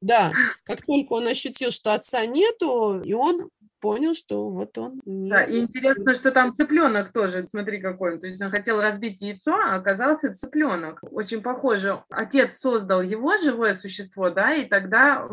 Да, 0.00 0.32
как 0.64 0.84
только 0.84 1.12
он 1.12 1.26
ощутил, 1.26 1.70
что 1.70 1.94
отца 1.94 2.24
нету, 2.26 3.00
и 3.00 3.12
он 3.12 3.50
понял, 3.80 4.14
что 4.14 4.50
вот 4.50 4.76
он... 4.78 5.00
Да, 5.04 5.44
и 5.44 5.60
интересно, 5.60 6.14
что 6.14 6.32
там 6.32 6.52
цыпленок 6.52 7.12
тоже, 7.12 7.46
смотри 7.46 7.80
какой 7.80 8.14
он. 8.14 8.18
То 8.18 8.26
есть 8.26 8.40
он 8.42 8.50
хотел 8.50 8.80
разбить 8.80 9.20
яйцо, 9.20 9.54
а 9.54 9.76
оказался 9.76 10.34
цыпленок. 10.34 10.98
Очень 11.02 11.42
похоже. 11.42 12.02
Отец 12.08 12.58
создал 12.58 13.02
его, 13.02 13.36
живое 13.36 13.74
существо, 13.74 14.30
да, 14.30 14.54
и 14.54 14.64
тогда 14.64 15.28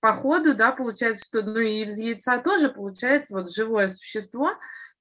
по 0.00 0.12
ходу, 0.12 0.54
да, 0.54 0.72
получается, 0.72 1.26
что 1.26 1.42
ну, 1.42 1.58
из 1.58 1.98
яйца 1.98 2.38
тоже 2.38 2.68
получается 2.68 3.34
вот 3.34 3.52
живое 3.52 3.88
существо, 3.90 4.52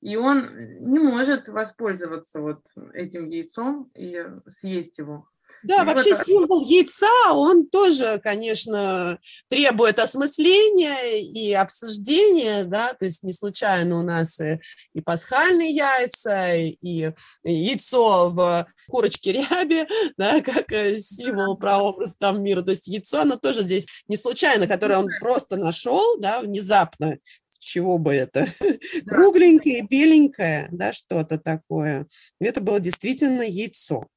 и 0.01 0.15
он 0.15 0.49
не 0.79 0.99
может 0.99 1.47
воспользоваться 1.47 2.41
вот 2.41 2.61
этим 2.93 3.29
яйцом 3.29 3.89
и 3.95 4.25
съесть 4.47 4.97
его. 4.97 5.27
Да, 5.63 5.81
и 5.81 5.85
вообще 5.85 6.13
вот... 6.13 6.25
символ 6.25 6.65
яйца, 6.65 7.33
он 7.33 7.67
тоже, 7.67 8.19
конечно, 8.23 9.19
требует 9.49 9.99
осмысления 9.99 11.19
и 11.19 11.51
обсуждения, 11.53 12.63
да, 12.63 12.93
то 12.93 13.05
есть 13.05 13.23
не 13.23 13.33
случайно 13.33 13.99
у 13.99 14.03
нас 14.03 14.39
и, 14.39 14.59
и 14.93 15.01
пасхальные 15.01 15.71
яйца, 15.71 16.55
и 16.55 17.11
яйцо 17.43 18.29
в 18.29 18.67
курочке 18.87 19.33
ряби, 19.33 19.85
да, 20.17 20.41
как 20.41 20.71
э, 20.71 20.97
символ, 20.97 21.57
прообраз 21.57 22.15
там 22.15 22.41
мира, 22.41 22.61
то 22.61 22.71
есть 22.71 22.87
яйцо, 22.87 23.21
оно 23.21 23.35
тоже 23.35 23.61
здесь 23.61 23.87
не 24.07 24.15
случайно, 24.15 24.67
которое 24.67 24.99
он 24.99 25.07
просто 25.19 25.57
нашел, 25.57 26.17
да, 26.19 26.39
внезапно, 26.39 27.17
чего 27.59 27.97
бы 27.97 28.13
это, 28.13 28.47
да. 28.59 28.77
кругленькое, 29.05 29.81
беленькое, 29.81 30.69
да, 30.71 30.93
что-то 30.93 31.37
такое. 31.37 32.07
Это 32.39 32.61
было 32.61 32.79
действительно 32.79 33.41
яйцо 33.41 34.07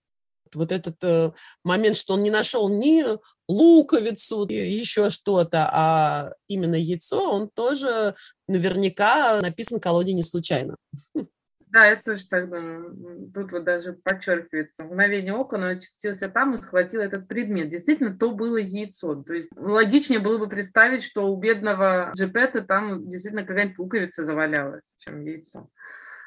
вот 0.54 0.72
этот 0.72 1.02
э, 1.04 1.32
момент, 1.64 1.96
что 1.96 2.14
он 2.14 2.22
не 2.22 2.30
нашел 2.30 2.68
ни 2.68 3.04
луковицу, 3.48 4.46
еще 4.48 5.10
что-то, 5.10 5.68
а 5.72 6.32
именно 6.48 6.76
яйцо, 6.76 7.30
он 7.30 7.50
тоже 7.54 8.14
наверняка 8.48 9.40
написан 9.40 9.80
колоде 9.80 10.12
не 10.12 10.22
случайно. 10.22 10.76
Да, 11.72 11.86
я 11.86 11.96
тоже 11.96 12.28
так 12.28 12.50
думаю. 12.50 13.30
Тут 13.32 13.50
вот 13.50 13.64
даже 13.64 13.94
подчеркивается. 13.94 14.84
Мгновение 14.84 15.32
ока, 15.32 15.56
он 15.56 15.64
очутился 15.64 16.28
там 16.28 16.54
и 16.54 16.60
схватил 16.60 17.00
этот 17.00 17.26
предмет. 17.26 17.70
Действительно, 17.70 18.14
то 18.14 18.30
было 18.30 18.58
яйцо. 18.58 19.14
То 19.22 19.32
есть 19.32 19.48
логичнее 19.56 20.20
было 20.20 20.36
бы 20.36 20.50
представить, 20.50 21.02
что 21.02 21.32
у 21.32 21.36
бедного 21.38 22.12
Джепета 22.14 22.60
там 22.60 23.08
действительно 23.08 23.46
какая-нибудь 23.46 23.78
луковица 23.78 24.22
завалялась, 24.22 24.82
чем 24.98 25.24
яйцо. 25.24 25.70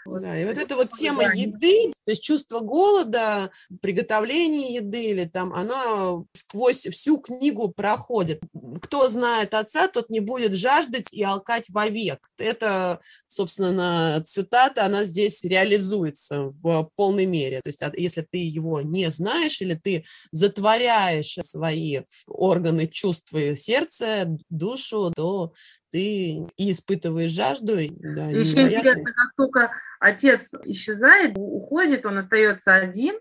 Да, 0.06 0.40
и 0.40 0.46
вот 0.46 0.58
эта 0.58 0.76
вот 0.76 0.92
тема 0.92 1.24
еды, 1.34 1.92
то 2.06 2.12
есть 2.12 2.24
чувство 2.24 2.60
голода, 2.60 3.50
приготовление 3.82 4.76
еды 4.76 5.04
или 5.06 5.26
там, 5.26 5.52
оно 5.54 6.26
сквозь 6.34 6.86
всю 6.88 7.18
книгу 7.18 7.70
проходит. 7.70 8.42
Кто 8.82 9.08
знает 9.08 9.56
отца, 9.56 9.88
тот 9.88 10.12
не 10.12 10.20
будет 10.20 10.54
жаждать 10.54 11.12
и 11.12 11.24
алкать 11.24 11.70
вовек. 11.70 12.30
Это, 12.38 13.00
собственно, 13.26 14.22
цитата, 14.26 14.86
она 14.86 15.04
здесь 15.04 15.44
реализуется 15.44 16.54
в 16.62 16.92
полной 16.96 17.26
мере. 17.26 17.62
То 17.62 17.70
есть 17.70 17.82
если 17.98 18.22
ты 18.22 18.38
его 18.38 18.82
не 18.82 19.10
знаешь 19.10 19.60
или 19.62 19.74
ты 19.74 20.06
затворяешь 20.32 21.38
свои 21.42 22.02
органы 22.28 22.88
чувства 22.88 23.40
и 23.40 23.56
сердце, 23.56 24.38
душу, 24.50 25.12
то 25.16 25.54
ты 25.96 26.46
и 26.58 26.72
испытываешь 26.72 27.32
жажду. 27.32 27.78
Да, 27.78 28.26
Еще 28.26 28.64
интересно, 28.64 29.14
как 29.14 29.34
только 29.38 29.72
отец 30.02 30.54
исчезает, 30.66 31.38
уходит, 31.38 32.06
он 32.06 32.18
остается 32.18 32.76
один, 32.76 33.18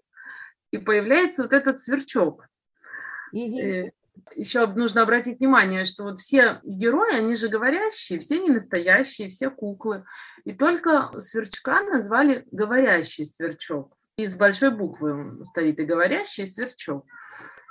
и 0.72 0.78
появляется 0.78 1.44
вот 1.44 1.52
этот 1.52 1.80
сверчок. 1.80 2.48
Угу. 3.30 3.92
Еще 4.34 4.66
нужно 4.66 5.02
обратить 5.02 5.38
внимание, 5.38 5.84
что 5.84 6.02
вот 6.02 6.18
все 6.18 6.60
герои, 6.64 7.14
они 7.14 7.36
же 7.36 7.48
говорящие, 7.48 8.18
все 8.18 8.40
не 8.40 8.50
настоящие, 8.50 9.30
все 9.30 9.50
куклы. 9.50 10.04
И 10.44 10.52
только 10.52 11.12
сверчка 11.20 11.80
назвали 11.84 12.44
говорящий 12.50 13.24
сверчок. 13.24 13.96
Из 14.16 14.34
большой 14.34 14.72
буквы 14.72 15.44
стоит 15.44 15.78
и 15.78 15.84
говорящий, 15.84 16.42
и 16.42 16.46
сверчок. 16.46 17.06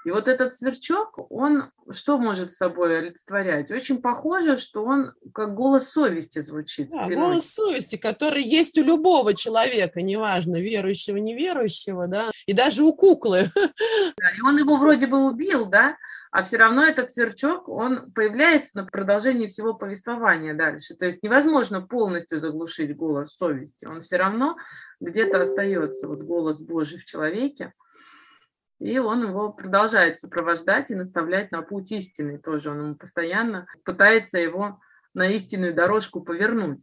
И 0.05 0.11
вот 0.11 0.27
этот 0.27 0.55
сверчок, 0.55 1.31
он 1.31 1.71
что 1.91 2.17
может 2.17 2.51
собой 2.51 2.99
олицетворять? 2.99 3.71
Очень 3.71 4.01
похоже, 4.01 4.57
что 4.57 4.83
он 4.83 5.13
как 5.33 5.53
голос 5.53 5.89
совести 5.89 6.39
звучит. 6.39 6.89
Да, 6.89 7.07
голос 7.09 7.49
совести, 7.49 7.95
который 7.95 8.43
есть 8.43 8.77
у 8.77 8.83
любого 8.83 9.33
человека, 9.33 10.01
неважно, 10.01 10.59
верующего, 10.59 11.17
неверующего, 11.17 12.07
да, 12.07 12.31
и 12.45 12.53
даже 12.53 12.83
у 12.83 12.93
куклы. 12.93 13.49
Да, 14.17 14.29
и 14.37 14.41
он 14.41 14.57
его 14.57 14.77
вроде 14.77 15.07
бы 15.07 15.25
убил, 15.25 15.65
да, 15.65 15.97
а 16.31 16.43
все 16.43 16.57
равно 16.57 16.83
этот 16.83 17.13
сверчок, 17.13 17.67
он 17.69 18.11
появляется 18.11 18.77
на 18.77 18.85
продолжении 18.85 19.47
всего 19.47 19.73
повествования 19.73 20.53
дальше. 20.53 20.95
То 20.95 21.05
есть 21.05 21.21
невозможно 21.23 21.81
полностью 21.81 22.39
заглушить 22.39 22.95
голос 22.95 23.35
совести. 23.35 23.85
Он 23.85 24.01
все 24.01 24.17
равно 24.17 24.57
где-то 24.99 25.41
остается, 25.41 26.07
вот 26.07 26.21
голос 26.21 26.59
Божий 26.59 26.99
в 26.99 27.05
человеке 27.05 27.73
и 28.83 28.97
он 28.97 29.23
его 29.23 29.49
продолжает 29.49 30.19
сопровождать 30.19 30.91
и 30.91 30.95
наставлять 30.95 31.53
на 31.53 31.61
путь 31.61 31.93
истины 31.93 32.37
тоже. 32.37 32.71
Он 32.71 32.79
ему 32.79 32.95
постоянно 32.95 33.65
пытается 33.85 34.37
его 34.37 34.81
на 35.13 35.27
истинную 35.27 35.73
дорожку 35.73 36.19
повернуть. 36.19 36.81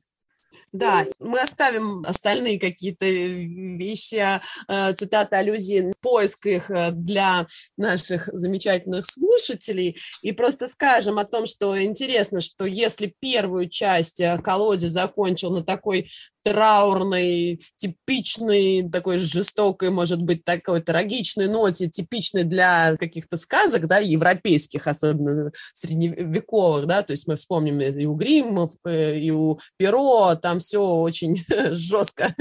Да, 0.72 1.04
мы 1.18 1.40
оставим 1.40 2.04
остальные 2.06 2.60
какие-то 2.60 3.04
вещи, 3.04 4.22
э, 4.68 4.92
цитаты, 4.94 5.36
аллюзии, 5.36 5.92
поиск 6.00 6.46
их 6.46 6.70
э, 6.70 6.92
для 6.92 7.46
наших 7.76 8.28
замечательных 8.32 9.04
слушателей 9.04 9.98
и 10.22 10.30
просто 10.32 10.68
скажем 10.68 11.18
о 11.18 11.24
том, 11.24 11.46
что 11.46 11.80
интересно, 11.82 12.40
что 12.40 12.66
если 12.66 13.14
первую 13.18 13.68
часть 13.68 14.20
э, 14.20 14.38
колоде 14.38 14.88
закончил 14.88 15.50
на 15.50 15.64
такой 15.64 16.08
траурной, 16.42 17.60
типичной, 17.76 18.88
такой 18.90 19.18
жестокой, 19.18 19.90
может 19.90 20.22
быть, 20.22 20.44
такой 20.44 20.80
трагичной 20.80 21.48
ноте, 21.48 21.88
типичной 21.88 22.44
для 22.44 22.96
каких-то 22.96 23.36
сказок, 23.36 23.86
да, 23.86 23.98
европейских, 23.98 24.86
особенно 24.86 25.52
средневековых, 25.72 26.86
да, 26.86 27.02
то 27.02 27.12
есть 27.12 27.26
мы 27.26 27.36
вспомним 27.36 27.80
и 27.80 28.06
у 28.06 28.14
Гриммов, 28.14 28.72
э, 28.86 29.18
и 29.18 29.30
у 29.30 29.58
Перо, 29.76 30.34
там 30.36 30.58
все 30.58 30.82
очень 30.82 31.44
жестко 31.72 32.34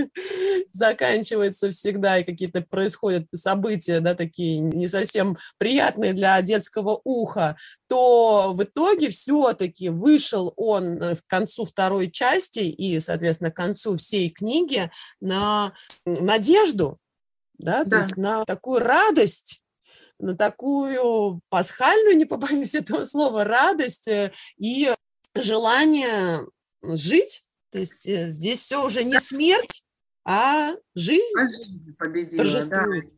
заканчивается 0.71 1.69
всегда, 1.69 2.19
и 2.19 2.23
какие-то 2.23 2.61
происходят 2.61 3.27
события, 3.33 3.99
да, 3.99 4.15
такие 4.15 4.59
не 4.59 4.87
совсем 4.87 5.37
приятные 5.57 6.13
для 6.13 6.41
детского 6.41 6.99
уха, 7.03 7.57
то 7.87 8.53
в 8.53 8.63
итоге 8.63 9.09
все-таки 9.09 9.89
вышел 9.89 10.53
он 10.55 11.01
э, 11.01 11.15
к 11.15 11.25
концу 11.27 11.65
второй 11.65 12.11
части 12.11 12.59
и, 12.59 12.99
соответственно, 12.99 13.51
к 13.51 13.55
концу 13.55 13.97
всей 13.97 14.29
книги 14.29 14.89
на 15.19 15.73
надежду, 16.05 16.97
да, 17.57 17.83
да. 17.83 17.89
то 17.89 17.97
есть 17.97 18.17
на 18.17 18.45
такую 18.45 18.79
радость, 18.79 19.61
на 20.19 20.35
такую 20.35 21.41
пасхальную, 21.49 22.17
не 22.17 22.25
побоюсь 22.25 22.75
этого 22.75 23.05
слова, 23.05 23.43
радость 23.43 24.07
э, 24.07 24.31
и 24.57 24.93
желание 25.35 26.45
жить. 26.81 27.43
То 27.71 27.79
есть 27.79 28.05
э, 28.07 28.29
здесь 28.29 28.61
все 28.61 28.83
уже 28.83 29.03
не 29.03 29.19
смерть, 29.19 29.83
а 30.31 30.75
жизнь, 30.93 31.39
а 31.39 31.47
жизнь 31.47 31.95
победила, 31.97 32.43
торжествует. 32.43 33.05
Да. 33.05 33.11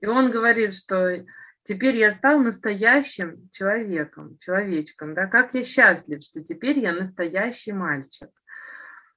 И 0.00 0.06
он 0.06 0.30
говорит, 0.30 0.72
что 0.72 1.22
теперь 1.64 1.96
я 1.96 2.12
стал 2.12 2.38
настоящим 2.40 3.50
человеком, 3.50 4.38
человечком, 4.38 5.14
да, 5.14 5.26
как 5.26 5.52
я 5.52 5.62
счастлив, 5.62 6.22
что 6.22 6.42
теперь 6.42 6.78
я 6.78 6.92
настоящий 6.92 7.72
мальчик. 7.72 8.30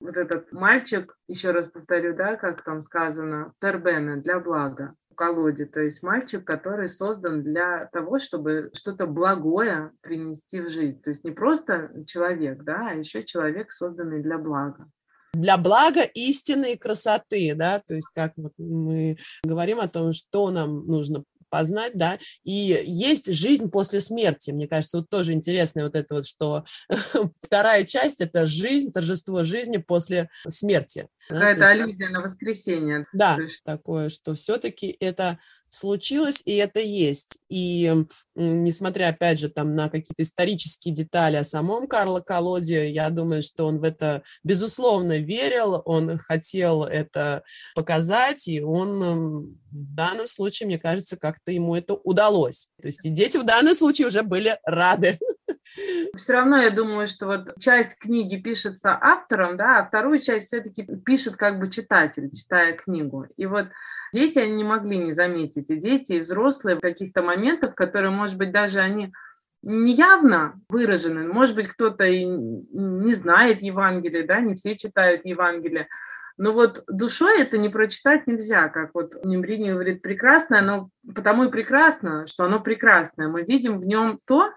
Вот 0.02 0.18
этот 0.18 0.52
мальчик, 0.52 1.16
еще 1.28 1.52
раз 1.52 1.68
повторю, 1.68 2.14
да, 2.14 2.36
как 2.36 2.62
там 2.64 2.82
сказано, 2.82 3.54
пербена, 3.60 4.18
для 4.18 4.40
блага 4.40 4.96
колоде, 5.16 5.66
то 5.66 5.82
есть 5.82 6.02
мальчик, 6.02 6.46
который 6.46 6.88
создан 6.88 7.44
для 7.44 7.88
того, 7.88 8.20
чтобы 8.20 8.70
что-то 8.74 9.06
благое 9.06 9.92
принести 10.00 10.62
в 10.62 10.70
жизнь, 10.70 11.02
то 11.02 11.10
есть 11.10 11.26
не 11.26 11.32
просто 11.32 11.92
человек, 12.06 12.64
да, 12.64 12.90
а 12.92 12.94
еще 12.94 13.24
человек, 13.24 13.74
созданный 13.74 14.22
для 14.22 14.38
блага 14.38 14.90
для 15.40 15.58
блага 15.58 16.04
истины 16.04 16.74
и 16.74 16.78
красоты, 16.78 17.54
да, 17.56 17.80
то 17.80 17.96
есть 17.96 18.10
как 18.14 18.34
вот 18.36 18.54
мы 18.58 19.18
говорим 19.44 19.80
о 19.80 19.88
том, 19.88 20.14
что 20.14 20.52
нам 20.52 20.86
нужно 20.86 21.24
познать, 21.50 21.98
да, 21.98 22.20
и 22.44 22.84
есть 22.86 23.32
жизнь 23.34 23.70
после 23.70 24.02
смерти. 24.02 24.52
Мне 24.52 24.68
кажется, 24.68 24.98
вот 24.98 25.10
тоже 25.10 25.34
интересно 25.34 25.84
вот 25.84 25.96
это 25.96 26.16
вот, 26.16 26.26
что 26.26 26.64
вторая 27.42 27.84
часть– 27.84 28.22
это 28.22 28.48
жизнь, 28.48 28.92
торжество 28.92 29.44
жизни 29.44 29.78
после 29.78 30.30
смерти. 30.48 31.08
Какая-то 31.30 31.60
да, 31.60 31.70
аллюзия 31.70 32.10
на 32.10 32.22
воскресенье. 32.22 33.06
Да, 33.14 33.38
есть... 33.40 33.62
такое, 33.64 34.10
что 34.10 34.34
все-таки 34.34 34.96
это 35.00 35.38
случилось, 35.70 36.42
и 36.46 36.56
это 36.56 36.80
есть. 36.80 37.38
И 37.50 37.94
несмотря, 38.36 39.10
опять 39.10 39.40
же, 39.40 39.50
там 39.50 39.76
на 39.76 39.90
какие-то 39.90 40.24
исторические 40.24 40.94
детали 40.94 41.36
о 41.36 41.44
самом 41.44 41.88
Карло 41.88 42.20
Колоде, 42.22 42.90
я 42.90 43.10
думаю, 43.12 43.44
что 43.44 43.68
он 43.68 43.80
в 43.80 43.84
это, 43.84 44.24
безусловно, 44.44 45.20
верил, 45.20 45.82
он 45.86 46.18
хотел 46.18 46.84
это 46.84 47.44
показать, 47.76 48.48
и 48.48 48.62
он 48.62 49.60
в 49.72 49.94
данном 49.94 50.28
случае, 50.28 50.68
мне 50.68 50.80
кажется, 50.80 51.18
как-то 51.40 51.52
ему 51.52 51.76
это 51.76 51.94
удалось. 51.94 52.70
То 52.82 52.88
есть 52.88 53.06
и 53.06 53.10
дети 53.10 53.38
в 53.38 53.44
данном 53.44 53.74
случае 53.74 54.08
уже 54.08 54.24
были 54.24 54.58
рады. 54.64 55.18
Все 56.16 56.34
равно 56.34 56.58
я 56.58 56.70
думаю, 56.70 57.08
что 57.08 57.28
вот 57.28 57.60
часть 57.60 57.98
книги 57.98 58.38
пишется 58.38 58.98
автором, 59.00 59.56
да, 59.56 59.80
а 59.80 59.86
вторую 59.86 60.20
часть 60.20 60.48
все-таки 60.48 60.84
пишет 61.06 61.36
как 61.36 61.60
бы 61.60 61.70
читатель, 61.70 62.32
читая 62.32 62.74
книгу. 62.74 63.28
И 63.38 63.46
вот 63.46 63.68
дети, 64.14 64.40
они 64.40 64.56
не 64.56 64.64
могли 64.64 64.98
не 64.98 65.14
заметить, 65.14 65.70
и 65.70 65.76
дети, 65.76 66.14
и 66.14 66.22
взрослые 66.22 66.76
в 66.76 66.82
каких-то 66.82 67.22
моментах, 67.22 67.76
которые, 67.76 68.12
может 68.12 68.38
быть, 68.38 68.52
даже 68.52 68.80
они 68.80 69.14
неявно 69.62 70.60
выражены. 70.70 71.32
Может 71.32 71.56
быть, 71.56 71.68
кто-то 71.68 72.06
и 72.06 72.26
не 72.26 73.14
знает 73.14 73.62
Евангелие, 73.62 74.26
да, 74.26 74.40
не 74.40 74.56
все 74.56 74.76
читают 74.76 75.26
Евангелие. 75.26 75.88
Но 76.40 76.54
вот 76.54 76.84
душой 76.88 77.42
это 77.42 77.58
не 77.58 77.70
прочитать 77.70 78.26
нельзя, 78.26 78.70
как 78.70 78.92
вот 78.94 79.14
Немрини 79.24 79.72
говорит, 79.72 80.02
прекрасное, 80.02 80.60
оно 80.60 80.90
потому 81.14 81.44
и 81.44 81.52
прекрасно, 81.52 82.26
что 82.26 82.46
оно 82.46 82.60
прекрасное. 82.60 83.28
Мы 83.28 83.44
видим 83.44 83.78
в 83.78 83.86
нем 83.86 84.20
то, 84.26 84.52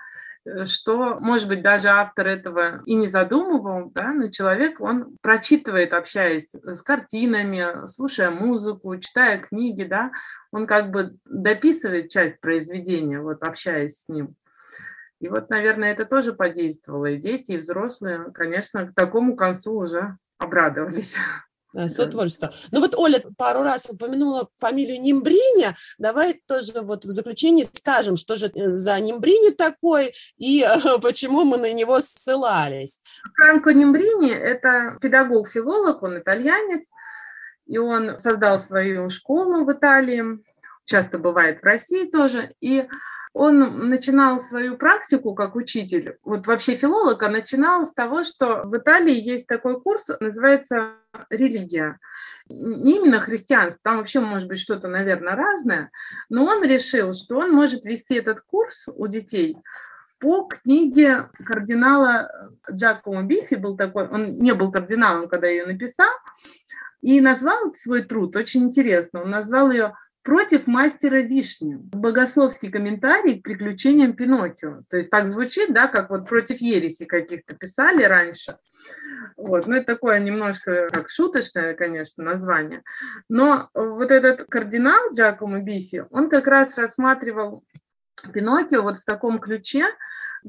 Э, 0.44 0.64
что, 0.64 1.18
может 1.20 1.48
быть, 1.48 1.62
даже 1.62 1.88
автор 1.88 2.26
этого 2.26 2.82
и 2.84 2.94
не 2.94 3.06
задумывал, 3.06 3.90
да, 3.94 4.12
но 4.12 4.28
человек, 4.28 4.80
он 4.80 5.16
прочитывает, 5.20 5.92
общаясь 5.92 6.52
с 6.52 6.82
картинами, 6.82 7.86
слушая 7.86 8.30
музыку, 8.30 8.96
читая 8.96 9.38
книги, 9.38 9.84
да, 9.84 10.10
он 10.50 10.66
как 10.66 10.90
бы 10.90 11.16
дописывает 11.24 12.10
часть 12.10 12.40
произведения, 12.40 13.20
вот 13.20 13.42
общаясь 13.42 14.02
с 14.02 14.08
ним. 14.08 14.34
И 15.20 15.28
вот, 15.28 15.50
наверное, 15.50 15.92
это 15.92 16.04
тоже 16.04 16.32
подействовало. 16.32 17.06
И 17.06 17.16
дети, 17.16 17.52
и 17.52 17.56
взрослые, 17.56 18.32
конечно, 18.34 18.88
к 18.88 18.94
такому 18.94 19.36
концу 19.36 19.74
уже 19.74 20.16
обрадовались. 20.38 21.14
сотворчество. 21.88 22.52
Ну 22.70 22.80
вот 22.80 22.94
Оля 22.96 23.22
пару 23.36 23.62
раз 23.62 23.86
упомянула 23.88 24.48
фамилию 24.58 25.00
Нимбрини. 25.00 25.74
Давай 25.98 26.40
тоже 26.46 26.80
вот 26.82 27.04
в 27.04 27.10
заключении 27.10 27.66
скажем, 27.72 28.16
что 28.16 28.36
же 28.36 28.46
э, 28.46 28.68
за 28.70 28.98
Нимбрини 29.00 29.50
такой 29.50 30.12
и 30.36 30.64
почему 31.02 31.44
мы 31.44 31.58
на 31.58 31.72
него 31.72 32.00
ссылались. 32.00 33.00
Франко 33.36 33.72
Нимбрини– 33.72 34.30
это 34.32 34.98
педагог-филолог, 35.00 36.02
он 36.02 36.18
итальянец, 36.18 36.90
и 37.66 37.78
он 37.78 38.18
создал 38.18 38.60
свою 38.60 39.08
школу 39.08 39.64
в 39.64 39.72
Италии, 39.72 40.42
часто 40.84 41.18
бывает 41.18 41.60
в 41.60 41.64
России 41.64 42.06
тоже, 42.06 42.54
и 42.60 42.86
он 43.34 43.88
начинал 43.88 44.40
свою 44.40 44.76
практику 44.76 45.34
как 45.34 45.56
учитель, 45.56 46.18
вот 46.22 46.46
вообще 46.46 46.76
филолог, 46.76 47.22
а 47.22 47.28
начинал 47.28 47.86
с 47.86 47.92
того, 47.92 48.24
что 48.24 48.62
в 48.64 48.76
Италии 48.76 49.18
есть 49.18 49.46
такой 49.46 49.80
курс, 49.80 50.06
называется 50.20 50.92
«Религия». 51.30 51.98
Не 52.48 52.96
именно 52.96 53.20
христианство, 53.20 53.80
там 53.82 53.98
вообще 53.98 54.20
может 54.20 54.48
быть 54.48 54.58
что-то, 54.58 54.88
наверное, 54.88 55.34
разное, 55.34 55.90
но 56.28 56.44
он 56.44 56.62
решил, 56.62 57.14
что 57.14 57.38
он 57.38 57.52
может 57.52 57.86
вести 57.86 58.16
этот 58.16 58.42
курс 58.42 58.86
у 58.94 59.06
детей 59.06 59.56
по 60.22 60.46
книге 60.46 61.30
кардинала 61.44 62.30
Джакомо 62.70 63.24
Бифи, 63.24 63.54
был 63.54 63.76
такой, 63.76 64.08
он 64.08 64.38
не 64.38 64.52
был 64.52 64.70
кардиналом, 64.70 65.28
когда 65.28 65.48
ее 65.48 65.66
написал, 65.66 66.12
и 67.00 67.20
назвал 67.20 67.74
свой 67.74 68.02
труд, 68.02 68.36
очень 68.36 68.64
интересно, 68.64 69.22
он 69.22 69.30
назвал 69.30 69.70
ее 69.70 69.94
против 70.22 70.66
мастера 70.66 71.20
вишни. 71.20 71.76
Богословский 71.76 72.70
комментарий 72.70 73.40
к 73.40 73.44
приключениям 73.44 74.14
Пиноккио. 74.14 74.82
То 74.88 74.96
есть 74.96 75.10
так 75.10 75.28
звучит, 75.28 75.72
да, 75.72 75.88
как 75.88 76.10
вот 76.10 76.28
против 76.28 76.60
ереси 76.60 77.04
каких-то 77.04 77.54
писали 77.54 78.04
раньше. 78.04 78.56
Вот. 79.36 79.66
Ну, 79.66 79.76
это 79.76 79.86
такое 79.86 80.18
немножко 80.20 80.88
как 80.90 81.08
шуточное, 81.08 81.74
конечно, 81.74 82.24
название. 82.24 82.82
Но 83.28 83.68
вот 83.74 84.10
этот 84.10 84.46
кардинал 84.48 85.12
Джакомо 85.12 85.60
Бифи, 85.60 86.06
он 86.10 86.28
как 86.28 86.46
раз 86.46 86.76
рассматривал 86.78 87.64
Пиноккио 88.32 88.82
вот 88.82 88.98
в 88.98 89.04
таком 89.04 89.38
ключе, 89.40 89.86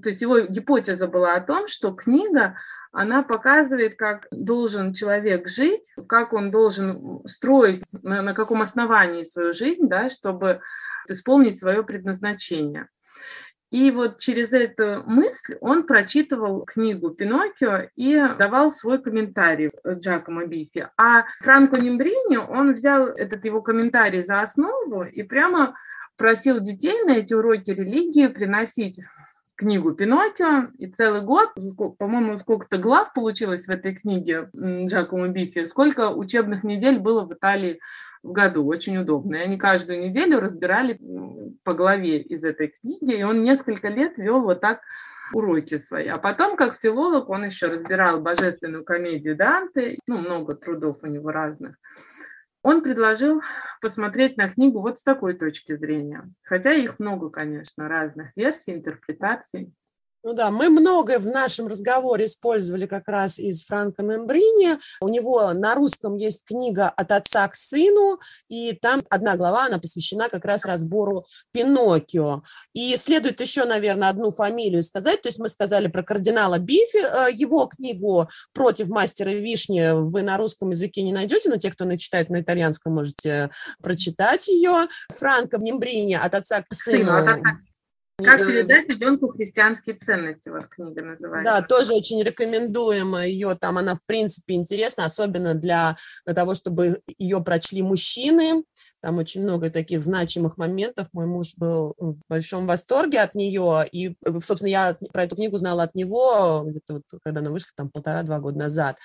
то 0.01 0.09
есть 0.09 0.21
его 0.21 0.39
гипотеза 0.41 1.07
была 1.07 1.35
о 1.35 1.41
том, 1.41 1.67
что 1.67 1.93
книга 1.93 2.57
она 2.93 3.23
показывает, 3.23 3.95
как 3.97 4.27
должен 4.31 4.93
человек 4.93 5.47
жить, 5.47 5.93
как 6.07 6.31
он 6.31 6.51
должен 6.51 7.21
строить, 7.25 7.83
на, 7.91 8.21
на 8.21 8.33
каком 8.33 8.61
основании 8.61 9.23
свою 9.23 9.51
жизнь, 9.51 9.87
да, 9.87 10.09
чтобы 10.09 10.61
исполнить 11.09 11.59
свое 11.59 11.83
предназначение. 11.83 12.87
И 13.71 13.89
вот 13.89 14.19
через 14.19 14.53
эту 14.53 15.01
мысль 15.07 15.57
он 15.59 15.87
прочитывал 15.87 16.61
книгу 16.61 17.09
«Пиноккио» 17.09 17.89
и 17.95 18.15
давал 18.37 18.71
свой 18.71 19.01
комментарий 19.01 19.71
Джакомо 19.85 20.45
Бифи. 20.45 20.89
А 20.95 21.23
Франко 21.41 21.77
Нимбрини, 21.77 22.37
он 22.37 22.75
взял 22.75 23.07
этот 23.07 23.43
его 23.43 23.63
комментарий 23.63 24.21
за 24.21 24.41
основу 24.41 25.03
и 25.03 25.23
прямо 25.23 25.75
просил 26.15 26.59
детей 26.59 27.03
на 27.05 27.17
эти 27.17 27.33
уроки 27.33 27.71
религии 27.71 28.27
приносить 28.27 28.99
книгу 29.63 29.93
Пиноккио, 29.93 30.67
и 30.77 30.87
целый 30.87 31.21
год, 31.21 31.49
по-моему, 31.97 32.37
сколько-то 32.37 32.77
глав 32.77 33.13
получилось 33.13 33.65
в 33.65 33.69
этой 33.69 33.95
книге 33.95 34.49
Джакомо 34.53 35.29
Бифи, 35.29 35.65
сколько 35.65 36.09
учебных 36.09 36.63
недель 36.63 36.99
было 36.99 37.25
в 37.25 37.33
Италии 37.33 37.79
в 38.23 38.33
году, 38.33 38.65
очень 38.65 38.97
удобно. 38.97 39.35
И 39.35 39.39
они 39.39 39.57
каждую 39.57 40.01
неделю 40.01 40.41
разбирали 40.41 40.99
по 41.63 41.73
главе 41.73 42.19
из 42.19 42.43
этой 42.43 42.67
книги, 42.67 43.13
и 43.15 43.23
он 43.23 43.41
несколько 43.41 43.87
лет 43.87 44.17
вел 44.17 44.41
вот 44.41 44.59
так 44.59 44.81
уроки 45.33 45.77
свои. 45.77 46.07
А 46.07 46.17
потом, 46.17 46.57
как 46.57 46.79
филолог, 46.81 47.29
он 47.29 47.45
еще 47.45 47.67
разбирал 47.67 48.19
божественную 48.19 48.83
комедию 48.83 49.37
Данте, 49.37 49.97
ну, 50.07 50.17
много 50.17 50.55
трудов 50.55 50.97
у 51.03 51.07
него 51.07 51.31
разных 51.31 51.75
он 52.63 52.81
предложил 52.81 53.41
посмотреть 53.81 54.37
на 54.37 54.49
книгу 54.49 54.79
вот 54.81 54.97
с 54.97 55.03
такой 55.03 55.35
точки 55.35 55.75
зрения. 55.75 56.31
Хотя 56.43 56.73
их 56.73 56.99
много, 56.99 57.29
конечно, 57.29 57.87
разных 57.89 58.31
версий, 58.35 58.73
интерпретаций. 58.73 59.73
Ну 60.25 60.31
да, 60.31 60.51
мы 60.51 60.69
многое 60.69 61.19
в 61.19 61.27
нашем 61.27 61.67
разговоре 61.67 62.25
использовали 62.25 62.85
как 62.85 63.09
раз 63.09 63.39
из 63.39 63.65
Франка 63.65 64.03
Мембрини. 64.03 64.79
У 65.01 65.09
него 65.09 65.51
на 65.51 65.75
русском 65.75 66.15
есть 66.15 66.45
книга 66.45 66.87
«От 66.87 67.11
отца 67.11 67.45
к 67.49 67.55
сыну», 67.55 68.19
и 68.47 68.71
там 68.71 69.03
одна 69.09 69.35
глава, 69.35 69.65
она 69.65 69.79
посвящена 69.79 70.29
как 70.29 70.45
раз 70.45 70.63
разбору 70.63 71.25
Пиноккио. 71.51 72.43
И 72.71 72.95
следует 72.95 73.41
еще, 73.41 73.65
наверное, 73.65 74.07
одну 74.07 74.31
фамилию 74.31 74.81
сказать. 74.81 75.21
То 75.21 75.27
есть 75.27 75.39
мы 75.39 75.49
сказали 75.49 75.87
про 75.87 76.03
кардинала 76.03 76.57
Бифи, 76.57 76.99
э, 76.99 77.33
его 77.33 77.65
книгу 77.65 78.29
«Против 78.53 78.87
мастера 78.87 79.29
вишни» 79.29 79.91
вы 79.91 80.21
на 80.21 80.37
русском 80.37 80.69
языке 80.69 81.01
не 81.01 81.11
найдете, 81.11 81.49
но 81.49 81.57
те, 81.57 81.69
кто 81.69 81.83
начитает 81.83 82.29
на 82.29 82.39
итальянском, 82.39 82.93
можете 82.93 83.49
прочитать 83.81 84.47
ее. 84.47 84.87
Франко 85.09 85.57
Мембрини 85.57 86.13
«От 86.13 86.33
отца 86.33 86.61
к 86.61 86.73
сыну». 86.73 87.11
От 87.11 87.39
как 88.23 88.39
передать 88.39 88.89
ребенку 88.89 89.29
христианские 89.29 89.97
ценности, 89.97 90.49
вот 90.49 90.67
книга 90.67 91.01
называется. 91.03 91.51
Да, 91.51 91.61
тоже 91.61 91.93
очень 91.93 92.21
рекомендуем 92.23 93.15
ее, 93.15 93.55
там 93.59 93.77
она 93.77 93.95
в 93.95 94.03
принципе 94.05 94.55
интересна, 94.55 95.05
особенно 95.05 95.53
для, 95.53 95.95
для 96.25 96.35
того, 96.35 96.55
чтобы 96.55 97.01
ее 97.17 97.43
прочли 97.43 97.81
мужчины, 97.81 98.63
Там 99.01 99.17
очень 99.17 99.43
много 99.43 99.69
таких 99.69 100.01
значимых 100.01 100.57
моментов. 100.57 101.09
Мой 101.11 101.25
муж 101.25 101.55
был 101.57 101.93
в 101.97 102.21
большом 102.29 102.65
восторге 102.67 103.19
от 103.19 103.35
нее. 103.35 103.85
И, 103.91 104.15
собственно, 104.41 104.69
я 104.69 104.97
про 105.11 105.23
эту 105.23 105.35
книгу 105.35 105.57
знала 105.57 105.83
от 105.83 105.93
него, 105.93 106.63
где-то 106.65 106.93
вот, 106.93 107.03
когда 107.21 107.41
она 107.41 107.51
вышла, 107.51 107.71
там, 107.75 107.89
полтора-два 107.89 108.39
года 108.39 108.59
назад. 108.59 108.95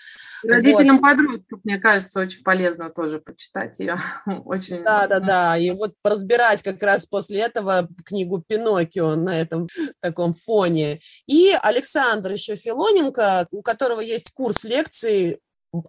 Родителям 0.44 0.98
вот. 0.98 1.02
подростков, 1.02 1.60
мне 1.64 1.78
кажется, 1.78 2.20
очень 2.20 2.44
полезно 2.44 2.90
тоже 2.90 3.18
почитать 3.18 3.80
ее. 3.80 3.96
очень... 4.44 4.84
Да, 4.84 5.08
да, 5.08 5.18
да. 5.18 5.56
И 5.58 5.72
вот 5.72 5.94
разбирать 6.04 6.62
как 6.62 6.80
раз 6.80 7.04
после 7.04 7.40
этого 7.40 7.88
книгу 8.04 8.40
«Пиноккио» 8.46 9.07
на 9.14 9.40
этом 9.40 9.68
таком 10.00 10.34
фоне. 10.34 11.00
И 11.26 11.54
Александр 11.62 12.32
еще 12.32 12.56
Филоненко, 12.56 13.48
у 13.50 13.62
которого 13.62 14.00
есть 14.00 14.32
курс 14.32 14.64
лекций 14.64 15.40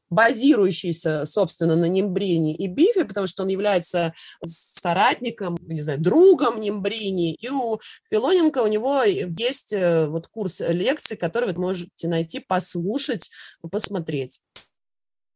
базирующийся, 0.09 1.25
собственно, 1.25 1.75
на 1.75 1.85
Нимбрине 1.85 2.53
и 2.53 2.67
Бифе, 2.67 3.05
потому 3.05 3.27
что 3.27 3.43
он 3.43 3.49
является 3.49 4.13
соратником, 4.43 5.57
не 5.61 5.81
знаю, 5.81 5.99
другом 5.99 6.59
Нимбрини. 6.59 7.35
И 7.35 7.49
у 7.49 7.79
Филоненко 8.09 8.59
у 8.59 8.67
него 8.67 9.03
есть 9.03 9.73
э, 9.73 10.07
вот 10.07 10.27
курс 10.27 10.59
лекций, 10.59 11.15
который 11.15 11.53
вы 11.53 11.59
можете 11.59 12.07
найти, 12.07 12.39
послушать, 12.39 13.29
посмотреть. 13.71 14.41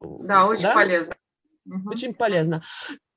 Да, 0.01 0.45
очень 0.45 0.63
да? 0.63 0.73
полезно. 0.73 1.15
Очень 1.85 2.13
полезно. 2.13 2.61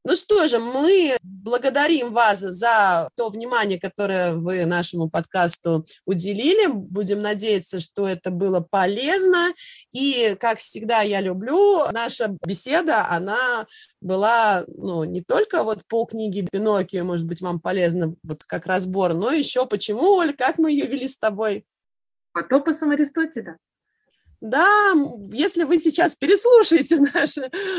Ну 0.08 0.14
что 0.14 0.46
же, 0.46 0.60
мы 0.60 1.16
благодарим 1.20 2.12
вас 2.12 2.38
за 2.38 3.10
то 3.16 3.28
внимание, 3.28 3.80
которое 3.80 4.34
вы 4.34 4.64
нашему 4.64 5.10
подкасту 5.10 5.84
уделили. 6.04 6.68
Будем 6.68 7.22
надеяться, 7.22 7.80
что 7.80 8.06
это 8.06 8.30
было 8.30 8.60
полезно. 8.60 9.48
И, 9.90 10.36
как 10.38 10.58
всегда, 10.58 11.00
я 11.00 11.20
люблю, 11.20 11.90
наша 11.90 12.36
беседа, 12.46 13.08
она 13.08 13.66
была 14.00 14.64
ну, 14.68 15.02
не 15.02 15.22
только 15.22 15.64
вот 15.64 15.84
по 15.88 16.04
книге 16.04 16.46
Пиноккио, 16.52 17.02
может 17.02 17.26
быть, 17.26 17.40
вам 17.40 17.58
полезно 17.58 18.14
вот 18.22 18.44
как 18.44 18.66
разбор, 18.66 19.12
но 19.12 19.32
еще 19.32 19.66
почему, 19.66 20.18
Оль, 20.18 20.36
как 20.36 20.58
мы 20.58 20.70
ее 20.70 20.86
вели 20.86 21.08
с 21.08 21.18
тобой? 21.18 21.66
По 22.30 22.44
топосам 22.44 22.90
Аристотеля. 22.90 23.58
Да, 24.40 24.92
если 25.32 25.64
вы 25.64 25.78
сейчас 25.78 26.14
переслушаете 26.14 26.96
наш 27.14 27.36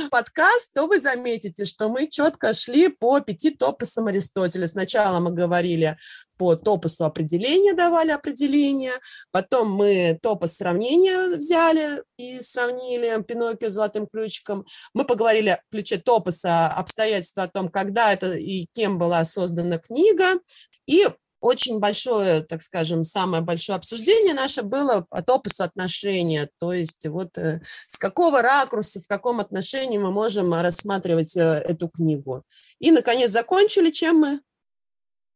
подкаст, 0.09 0.73
то 0.73 0.87
вы 0.87 0.99
заметите, 0.99 1.65
что 1.65 1.89
мы 1.89 2.07
четко 2.07 2.53
шли 2.53 2.87
по 2.87 3.19
пяти 3.19 3.51
топосам 3.51 4.07
Аристотеля. 4.07 4.67
Сначала 4.67 5.19
мы 5.19 5.31
говорили 5.31 5.97
по 6.37 6.55
топосу 6.55 7.05
определения, 7.05 7.73
давали 7.73 8.11
определение, 8.11 8.93
потом 9.31 9.71
мы 9.71 10.17
топос 10.21 10.53
сравнения 10.53 11.35
взяли 11.35 12.03
и 12.17 12.39
сравнили 12.41 13.21
Пиноккио 13.23 13.69
золотым 13.69 14.07
ключиком. 14.07 14.65
Мы 14.93 15.03
поговорили 15.03 15.61
в 15.67 15.71
ключе 15.71 15.97
топоса 15.97 16.67
обстоятельства 16.67 17.43
о 17.43 17.47
том, 17.47 17.69
когда 17.69 18.13
это 18.13 18.33
и 18.33 18.67
кем 18.73 18.97
была 18.97 19.23
создана 19.25 19.77
книга, 19.77 20.39
и 20.85 21.07
очень 21.39 21.79
большое, 21.79 22.41
так 22.41 22.61
скажем, 22.61 23.03
самое 23.03 23.43
большое 23.43 23.77
обсуждение 23.77 24.33
наше 24.33 24.63
было 24.63 25.05
от 25.09 25.29
опису 25.29 25.63
отношения, 25.63 26.49
то 26.59 26.73
есть 26.73 27.05
вот 27.07 27.37
э, 27.37 27.61
с 27.89 27.97
какого 27.97 28.41
ракурса, 28.41 28.99
в 28.99 29.07
каком 29.07 29.39
отношении 29.39 29.97
мы 29.97 30.11
можем 30.11 30.53
рассматривать 30.53 31.35
э, 31.37 31.41
эту 31.41 31.89
книгу. 31.89 32.43
И, 32.79 32.91
наконец, 32.91 33.31
закончили 33.31 33.91
чем 33.91 34.17
мы? 34.17 34.39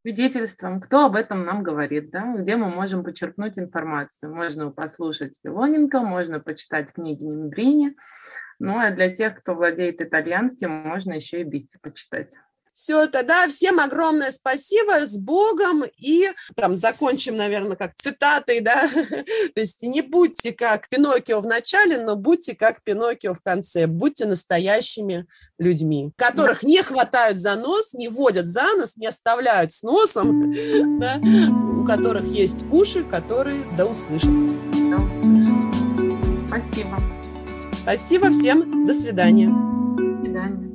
Свидетельством, 0.02 0.82
кто 0.82 1.06
об 1.06 1.16
этом 1.16 1.46
нам 1.46 1.62
говорит, 1.62 2.10
да? 2.10 2.34
где 2.36 2.56
мы 2.56 2.70
можем 2.70 3.04
почерпнуть 3.04 3.60
информацию. 3.60 4.34
Можно 4.34 4.72
послушать 4.72 5.34
Филоненко, 5.44 6.00
можно 6.00 6.40
почитать 6.40 6.92
книги 6.92 7.22
Нембрини, 7.22 7.96
ну 8.58 8.80
а 8.80 8.90
для 8.90 9.14
тех, 9.14 9.40
кто 9.40 9.54
владеет 9.54 10.02
итальянским, 10.02 10.72
можно 10.72 11.14
еще 11.14 11.42
и 11.42 11.44
Битти 11.44 11.78
почитать. 11.82 12.36
Все, 12.82 13.06
тогда 13.06 13.48
всем 13.48 13.80
огромное 13.80 14.32
спасибо, 14.32 15.06
с 15.06 15.16
Богом, 15.20 15.84
и 16.00 16.26
там 16.56 16.78
закончим, 16.78 17.38
наверное, 17.38 17.76
как 17.76 17.94
цитатой, 17.94 18.60
да, 18.60 18.90
то 19.54 19.60
есть 19.60 19.84
не 19.84 20.02
будьте 20.02 20.52
как 20.52 20.90
Пиноккио 20.90 21.42
в 21.42 21.46
начале, 21.46 22.00
но 22.00 22.16
будьте 22.16 22.56
как 22.56 22.82
Пиноккио 22.84 23.36
в 23.36 23.42
конце, 23.44 23.86
будьте 23.86 24.26
настоящими 24.26 25.28
людьми, 25.60 26.12
которых 26.16 26.64
не 26.64 26.82
хватают 26.82 27.38
за 27.38 27.56
нос, 27.56 27.94
не 27.94 28.08
водят 28.08 28.48
за 28.48 28.64
нос, 28.74 28.98
не 28.98 29.06
оставляют 29.06 29.72
с 29.74 29.84
носом, 29.84 30.52
да, 31.00 31.22
у 31.80 31.86
которых 31.86 32.26
есть 32.26 32.64
уши, 32.72 33.04
которые 33.04 33.64
да 33.78 33.86
услышат. 33.86 34.32
Да 34.90 34.98
услышат. 34.98 35.76
Спасибо. 36.48 37.00
Спасибо 37.74 38.32
всем, 38.32 38.88
до 38.88 38.94
свидания. 38.96 39.50
До 39.50 40.24
свидания. 40.24 40.71